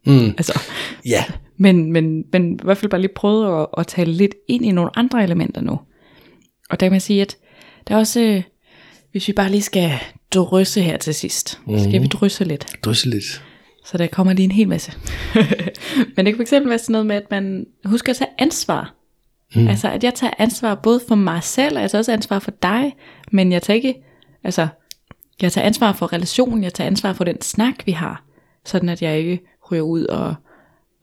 [0.07, 0.27] mm.
[0.39, 0.61] altså,
[1.07, 1.25] ja.
[1.57, 4.71] Men, men, men i hvert fald bare lige prøvet at, at tale lidt ind i
[4.71, 5.79] nogle andre elementer nu.
[6.71, 7.37] Og der kan man sige, at
[7.89, 8.43] der er også,
[9.13, 9.91] hvis vi bare lige skal
[10.35, 11.61] drysse her til sidst.
[11.67, 11.79] Mm.
[11.79, 12.67] Skal vi drysse lidt?
[12.83, 13.43] Drysse lidt.
[13.85, 14.93] Så der kommer lige en hel masse.
[16.17, 18.95] Men det kan fx være sådan noget med, at man husker at tage ansvar.
[19.55, 19.69] Mm.
[19.69, 22.97] Altså at jeg tager ansvar både for mig selv, tager også ansvar for dig,
[23.33, 23.95] men jeg tager ikke,
[24.45, 24.69] altså
[25.43, 28.25] jeg tager ansvar for relationen, jeg tager ansvar for den snak, vi har,
[28.65, 29.41] sådan at jeg ikke
[29.71, 30.35] ryger ud og,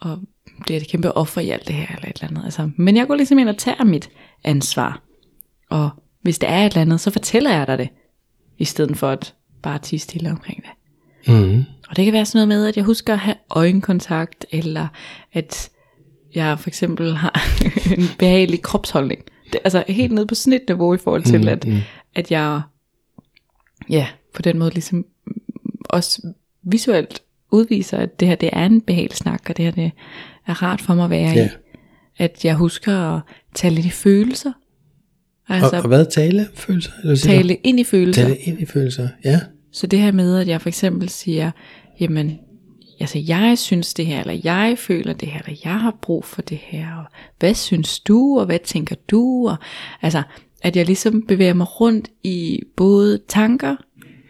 [0.02, 0.20] og
[0.62, 2.46] bliver et kæmpe offer i alt det her, eller et eller andet.
[2.46, 4.10] Altså, men jeg går ligesom ind og tager mit
[4.44, 5.02] ansvar.
[5.76, 5.90] Og
[6.22, 7.90] hvis det er et eller andet, så fortæller jeg dig det,
[8.58, 10.72] i stedet for at bare tige stille omkring det.
[11.34, 11.64] Mm.
[11.90, 14.88] Og det kan være sådan noget med, at jeg husker at have øjenkontakt, eller
[15.34, 15.70] at
[16.36, 17.42] jeg for eksempel har
[17.98, 19.22] en behagelig kropsholdning.
[19.54, 21.78] Det, altså helt ned på snitniveau i forhold til, mm, at, mm.
[22.16, 22.62] at jeg
[23.90, 25.06] ja, på den måde ligesom
[25.90, 26.22] også
[26.64, 27.22] visuelt
[27.52, 29.92] udviser, at det her det er en behagelig snak, og det her det
[30.48, 31.46] er rart for mig at være yeah.
[31.46, 31.50] i.
[32.18, 33.22] At jeg husker at
[33.56, 34.52] tale lidt i følelser.
[35.50, 36.06] Altså, og, og hvad?
[36.06, 36.92] Tale følelser?
[37.04, 38.22] Eller tale ind i følelser.
[38.22, 39.40] Tale ind i følelser, ja.
[39.72, 41.52] Så det her med, at jeg for eksempel siger,
[42.00, 42.40] jamen,
[43.00, 46.42] altså jeg synes det her, eller jeg føler det her, eller jeg har brug for
[46.42, 47.06] det her, og
[47.40, 49.56] hvad synes du, og hvad tænker du, og
[50.02, 50.24] altså,
[50.62, 53.76] at jeg ligesom bevæger mig rundt i både tanker,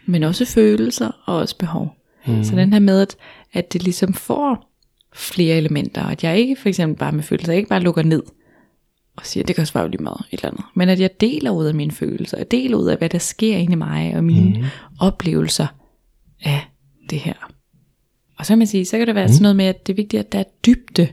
[0.06, 1.96] men også følelser og også behov.
[2.26, 2.44] Mm.
[2.44, 3.16] Så den her med, at,
[3.52, 4.72] at det ligesom får
[5.14, 8.22] flere elementer, og at jeg ikke for eksempel bare med følelser, ikke bare lukker ned
[9.16, 10.64] og siger, det kan også være lige meget, et eller andet.
[10.74, 13.56] Men at jeg deler ud af mine følelser, jeg deler ud af, hvad der sker
[13.56, 14.64] inde i mig, og mine mm.
[15.00, 15.66] oplevelser
[16.44, 16.60] af
[17.10, 17.34] det her.
[18.38, 19.32] Og så kan man sige, så kan det være mm.
[19.32, 21.08] sådan noget med, at det er vigtigt, at der er dybde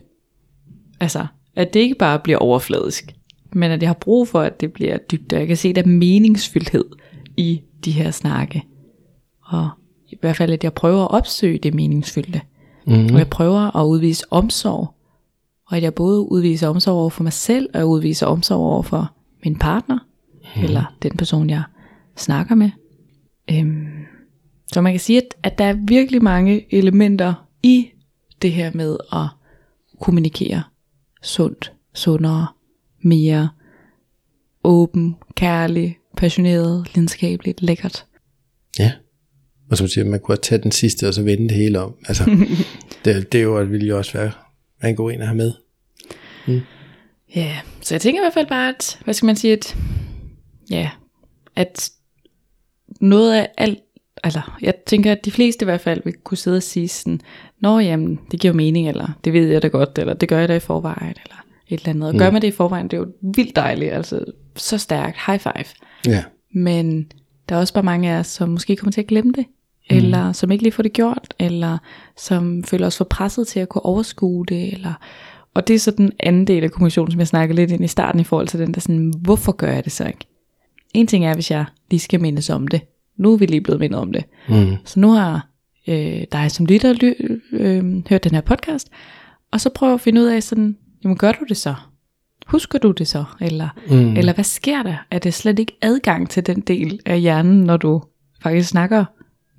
[1.04, 1.26] Altså,
[1.56, 3.16] at det ikke bare bliver overfladisk,
[3.52, 5.76] men at jeg har brug for, at det bliver dybt, og jeg kan se, at
[5.76, 6.86] der er meningsfyldthed
[7.38, 8.64] i de her snakke.
[9.42, 9.70] Og
[10.10, 12.42] i hvert fald, at jeg prøver at opsøge det meningsfyldte.
[12.88, 13.06] Mm.
[13.06, 14.94] Og jeg prøver at udvise omsorg.
[15.74, 18.84] Og at jeg både udviser omsorg over for mig selv, og jeg udviser omsorg over
[18.84, 20.00] for min partner,
[20.56, 20.64] mm.
[20.64, 21.64] eller den person, jeg
[22.18, 22.70] snakker med.
[23.52, 23.88] Øhm,
[24.74, 27.88] så man kan sige, at, at der er virkelig mange elementer i
[28.42, 29.28] det her med at
[30.02, 30.64] kommunikere
[31.24, 32.48] sundt, sundere,
[33.04, 33.50] mere
[34.64, 38.06] åben, kærlig, passioneret, lidenskabeligt, lækkert.
[38.80, 38.92] Ja.
[39.72, 41.96] Og som siger, man kunne tage den sidste, og så vende det hele om.
[42.08, 42.24] Altså,
[43.06, 44.32] det, det er jo, ville jo også være,
[44.82, 45.63] være en god en at have med.
[46.48, 46.62] Mm.
[47.36, 49.78] Ja, så jeg tænker i hvert fald bare, at, hvad skal man sige, at,
[50.70, 50.90] ja,
[51.56, 51.90] at
[53.02, 53.80] noget af alt,
[54.24, 57.20] eller jeg tænker, at de fleste i hvert fald vil kunne sidde og sige sådan,
[57.64, 60.48] Nå jamen, det giver mening, eller det ved jeg da godt, eller det gør jeg
[60.48, 62.10] da i forvejen, eller et eller andet.
[62.10, 62.34] Og gør mm.
[62.34, 64.26] man det i forvejen, det er jo vildt dejligt, altså
[64.56, 65.66] så stærkt, high five.
[66.08, 66.24] Ja.
[66.54, 67.12] Men
[67.50, 69.46] der er også bare mange af os, som måske kommer til at glemme det,
[69.90, 69.98] mm.
[69.98, 71.78] eller som ikke lige får det gjort, eller
[72.18, 74.94] som føler os for presset til at kunne overskue det, eller
[75.54, 77.88] og det er så den anden del af kommunikationen, som jeg snakkede lidt ind i
[77.88, 80.26] starten i forhold til den der sådan, hvorfor gør jeg det så ikke?
[80.94, 82.82] En ting er, hvis jeg lige skal mindes om det.
[83.18, 84.24] Nu er vi lige blevet mindet om det.
[84.50, 84.76] Mm.
[84.86, 85.48] Så nu har
[85.88, 88.90] øh, dig som lytter ly- øh, hørt den her podcast,
[89.52, 91.76] og så prøv at finde ud af sådan, jamen gør du det så?
[92.48, 93.24] Husker du det så?
[93.42, 94.18] Eller, mm.
[94.18, 94.96] eller hvad sker der?
[95.12, 98.02] Er det slet ikke adgang til den del af hjernen, når du
[98.42, 99.06] faktisk snakker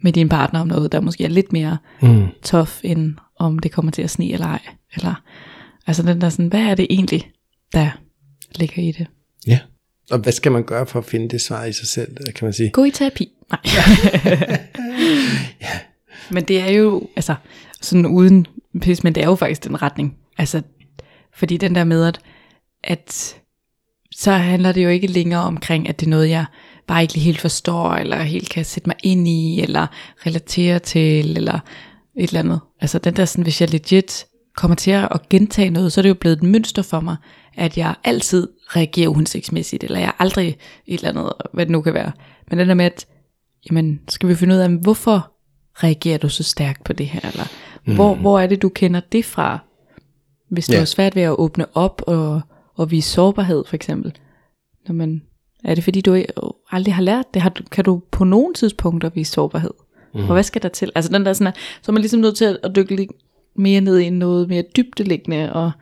[0.02, 2.26] med din partner om noget, der måske er lidt mere mm.
[2.42, 4.60] tough, end om det kommer til at sne eller ej?
[4.96, 5.22] Eller,
[5.86, 7.30] altså den der sådan, hvad er det egentlig,
[7.72, 7.90] der
[8.54, 9.06] ligger i det?
[9.46, 9.58] Ja.
[10.10, 12.52] Og hvad skal man gøre for at finde det svar i sig selv, kan man
[12.52, 12.70] sige?
[12.70, 13.32] Gå i terapi.
[13.50, 13.60] Nej.
[15.60, 15.78] ja.
[16.30, 17.34] Men det er jo, altså,
[17.80, 18.46] sådan uden
[18.80, 20.16] pis, men det er jo faktisk den retning.
[20.38, 20.62] Altså,
[21.34, 22.20] fordi den der med, at,
[22.84, 23.36] at
[24.16, 26.44] så handler det jo ikke længere omkring, at det er noget, jeg
[26.86, 29.86] bare ikke helt forstår, eller helt kan sætte mig ind i, eller
[30.26, 31.58] relatere til, eller
[32.16, 32.60] et eller andet.
[32.80, 34.26] Altså den der sådan, hvis jeg legit
[34.56, 37.16] kommer til at gentage noget, så er det jo blevet et mønster for mig,
[37.54, 40.48] at jeg altid reagerer uhensigtsmæssigt, eller jeg aldrig
[40.86, 42.12] et eller andet, hvad det nu kan være.
[42.50, 43.06] Men den der med, at
[43.70, 45.32] jamen, skal vi finde ud af, hvorfor
[45.74, 47.44] reagerer du så stærkt på det her, eller
[47.86, 47.94] mm.
[47.94, 49.58] hvor, hvor er det, du kender det fra?
[50.50, 50.78] Hvis du ja.
[50.78, 52.40] har svært ved at åbne op og,
[52.74, 54.12] og vise sårbarhed, for eksempel.
[54.88, 55.22] Når man,
[55.64, 56.22] er det fordi, du
[56.70, 57.42] aldrig har lært det?
[57.42, 59.70] Har, kan du på nogle tidspunkter vise sårbarhed?
[60.14, 60.20] Mm.
[60.20, 60.92] Og hvad skal der til?
[60.94, 61.52] Altså den der sådan,
[61.82, 63.08] så er man ligesom nødt til at dykke
[63.56, 65.72] mere ned i noget mere dybdeliggende, og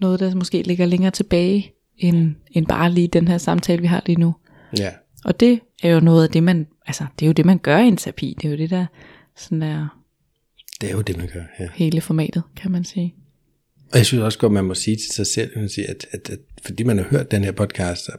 [0.00, 4.02] noget, der måske ligger længere tilbage, end, end bare lige den her samtale, vi har
[4.06, 4.34] lige nu.
[4.78, 4.90] Ja.
[5.24, 7.78] Og det er jo noget af det, man, altså det er jo det, man gør
[7.78, 8.36] i en terapi.
[8.42, 8.86] Det er jo det, der
[9.36, 10.00] sådan der...
[10.80, 11.68] Det er jo det, man gør, ja.
[11.74, 13.14] Hele formatet, kan man sige.
[13.92, 15.50] Og jeg synes også godt, man må sige til sig selv,
[15.88, 18.10] at, at, at fordi man har hørt den her podcast,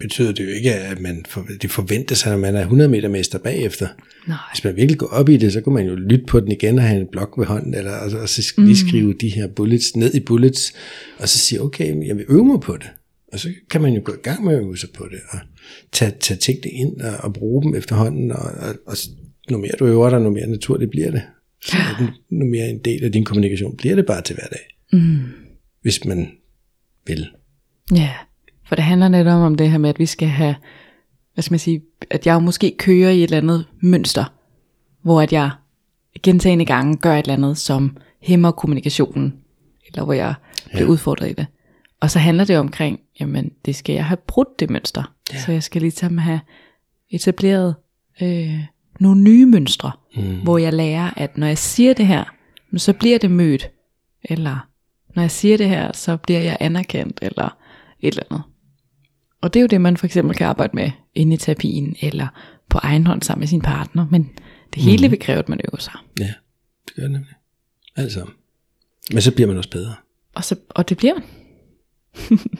[0.00, 3.08] betyder det jo ikke, at man for, det forventer sig, at man er 100 meter
[3.08, 3.88] mester bagefter.
[4.28, 4.36] Nej.
[4.52, 6.78] Hvis man virkelig går op i det, så kan man jo lytte på den igen
[6.78, 8.88] og have en blok ved hånden, eller, og, og så lige mm.
[8.88, 10.72] skrive de her bullets ned i bullets,
[11.18, 12.90] og så sige, okay, jeg vil øve mig på det.
[13.32, 15.38] Og så kan man jo gå i gang med at øve sig på det, og
[15.92, 18.96] tage, tage tingene ind og, og bruge dem efterhånden, og, og, og
[19.50, 21.22] nu mere du øver dig, nu mere naturligt bliver det.
[21.64, 22.06] Så ja.
[22.30, 24.60] nu mere en del af din kommunikation bliver det bare til hverdag.
[24.92, 25.18] Mm.
[25.82, 26.30] Hvis man
[27.06, 27.26] vil.
[27.92, 28.10] Ja,
[28.64, 30.54] for det handler netop om det her med, at vi skal have,
[31.34, 34.24] hvad skal man sige, at jeg måske kører i et eller andet mønster,
[35.02, 35.50] hvor at jeg
[36.22, 39.34] gentagende gange gør et eller andet, som hæmmer kommunikationen,
[39.86, 40.34] eller hvor jeg
[40.68, 40.90] bliver ja.
[40.90, 41.46] udfordret i det.
[42.00, 45.12] Og så handler det omkring, jamen det skal jeg have brudt det mønster.
[45.32, 45.38] Ja.
[45.38, 46.40] Så jeg skal ligesom have
[47.10, 47.74] etableret
[48.22, 48.60] øh,
[49.00, 50.40] nogle nye mønstre, mm.
[50.42, 52.24] hvor jeg lærer, at når jeg siger det her,
[52.76, 53.70] så bliver det mødt.
[54.24, 54.68] Eller
[55.14, 57.56] når jeg siger det her, så bliver jeg anerkendt, eller
[58.00, 58.42] et eller andet.
[59.42, 62.26] Og det er jo det, man for eksempel kan arbejde med inde i terapien, eller
[62.68, 64.06] på egen hånd sammen med sin partner.
[64.10, 64.30] Men
[64.74, 65.10] det hele mm.
[65.10, 65.92] vil kræve, at man øver sig.
[66.20, 66.32] Ja,
[66.86, 67.34] det gør det nemlig.
[67.96, 68.34] Alt sammen.
[69.12, 69.94] Men så bliver man også bedre.
[70.34, 71.24] Og, så, og det bliver man.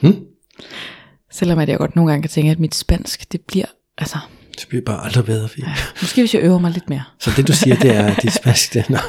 [0.01, 0.25] hmm?
[1.31, 3.65] Selvom at jeg godt nogle gange kan tænke, at mit spansk, det bliver,
[3.97, 4.17] altså...
[4.59, 5.65] Det bliver bare aldrig bedre, Fie.
[5.67, 7.03] Ja, måske hvis jeg øver mig lidt mere.
[7.19, 8.99] Så det du siger, det er, at dit spansk, det er,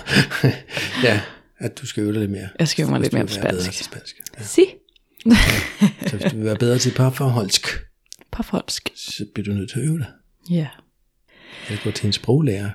[1.09, 1.21] ja,
[1.59, 2.49] at du skal øve dig lidt mere.
[2.59, 3.73] Jeg skal øve mig lidt mere på spansk.
[3.73, 4.17] Til spansk.
[4.39, 4.45] Ja.
[4.45, 4.65] Si.
[6.09, 7.67] Så hvis du vil være bedre til parforholdsk,
[8.33, 10.07] parforholdsk, så bliver du nødt til at øve dig.
[10.51, 10.67] Ja.
[11.71, 12.71] Jeg går til en sproglærer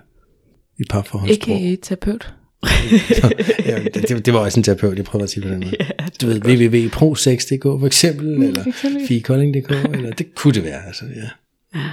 [0.79, 1.61] i parforholdssprog.
[1.61, 2.33] Ikke terapeut.
[3.65, 5.75] ja, det, det, var også en terapeut, jeg prøvede at sige på den måde.
[5.99, 8.63] Ja, du ved, www.pro6.dk for eksempel, mm, eller
[9.07, 11.29] fikolling.dk, eller det kunne det være, altså, ja.
[11.79, 11.89] Ja,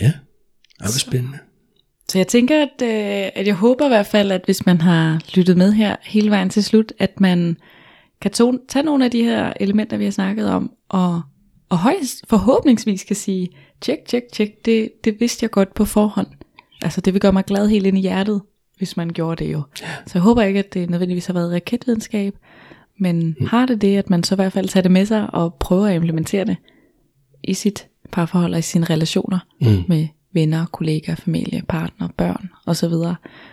[0.00, 0.12] ja
[0.78, 1.38] det var spændende.
[2.08, 5.20] Så jeg tænker, at, øh, at jeg håber i hvert fald, at hvis man har
[5.34, 7.56] lyttet med her hele vejen til slut, at man
[8.26, 11.22] kan to, tage nogle af de her elementer, vi har snakket om, og,
[11.68, 13.48] og højst forhåbningsvis kan sige,
[13.80, 16.26] tjek, tjek, tjek, det, det vidste jeg godt på forhånd.
[16.82, 18.42] Altså det vil gøre mig glad helt ind i hjertet,
[18.78, 19.62] hvis man gjorde det jo.
[20.06, 22.34] Så jeg håber ikke, at det nødvendigvis har været raketvidenskab,
[22.98, 23.46] men mm.
[23.46, 25.86] har det det, at man så i hvert fald tager det med sig og prøver
[25.86, 26.56] at implementere det
[27.44, 29.84] i sit parforhold og i sine relationer mm.
[29.88, 32.92] med venner, kollegaer, familie, partner, børn osv.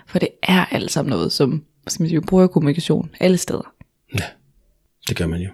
[0.08, 3.73] For det er alt sammen noget, som skal man sige, vi bruger kommunikation alle steder.
[5.08, 5.50] Det gør man jo.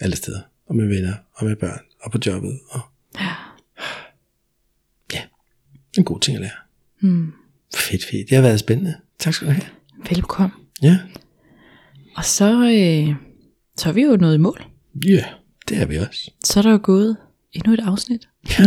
[0.00, 0.40] Alle steder.
[0.66, 2.60] Og med venner, og med børn, og på jobbet.
[2.70, 2.80] Og...
[3.20, 3.30] Ja.
[5.12, 5.22] Ja,
[5.98, 6.50] en god ting at lære.
[7.00, 7.32] Mm.
[7.74, 8.28] Fedt, fedt.
[8.28, 8.94] Det har været spændende.
[9.18, 9.66] Tak skal du have.
[10.10, 10.58] Velkommen.
[10.82, 10.98] Ja,
[12.16, 13.14] Og så, øh,
[13.76, 14.64] så er vi jo nået i mål.
[15.06, 15.24] ja
[15.68, 16.30] det er vi også.
[16.44, 17.16] Så er der jo gået
[17.52, 18.28] endnu et afsnit.
[18.58, 18.64] Ja,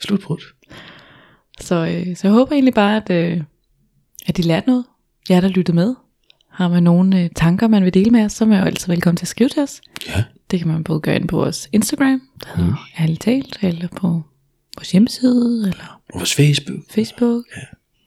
[0.00, 0.42] slutbrudt.
[1.60, 3.42] Så, øh, så jeg håber egentlig bare, at, øh,
[4.26, 4.84] at I lærte noget.
[5.28, 5.94] Jeg der lyttet med.
[6.52, 8.86] Har man nogle øh, tanker, man vil dele med os, så er man jo altid
[8.92, 9.80] velkommen til at skrive til os.
[10.08, 12.76] Ja, Det kan man både gøre ind på vores Instagram, der hedder mm.
[13.02, 14.22] Ærligt Talt, eller på
[14.76, 16.78] vores hjemmeside, eller og vores Facebook.
[16.90, 17.44] Facebook.
[17.56, 17.62] Ja.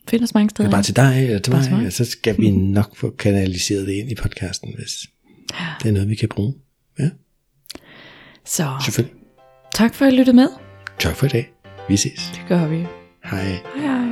[0.08, 0.70] Find os mange steder.
[0.70, 3.88] er bare til dig eller til Bare mig, og så skal vi nok få kanaliseret
[3.88, 4.92] det ind i podcasten, hvis
[5.84, 6.54] det er noget, vi kan bruge.
[7.00, 7.10] Ja,
[8.46, 9.16] Så selvfølgelig.
[9.76, 10.48] tak for at I lyttede med.
[11.00, 11.52] Tak for i dag.
[11.90, 12.32] Vi ses.
[12.34, 12.76] Det gør vi.
[13.24, 13.44] Hej.
[13.46, 14.05] Hej hej.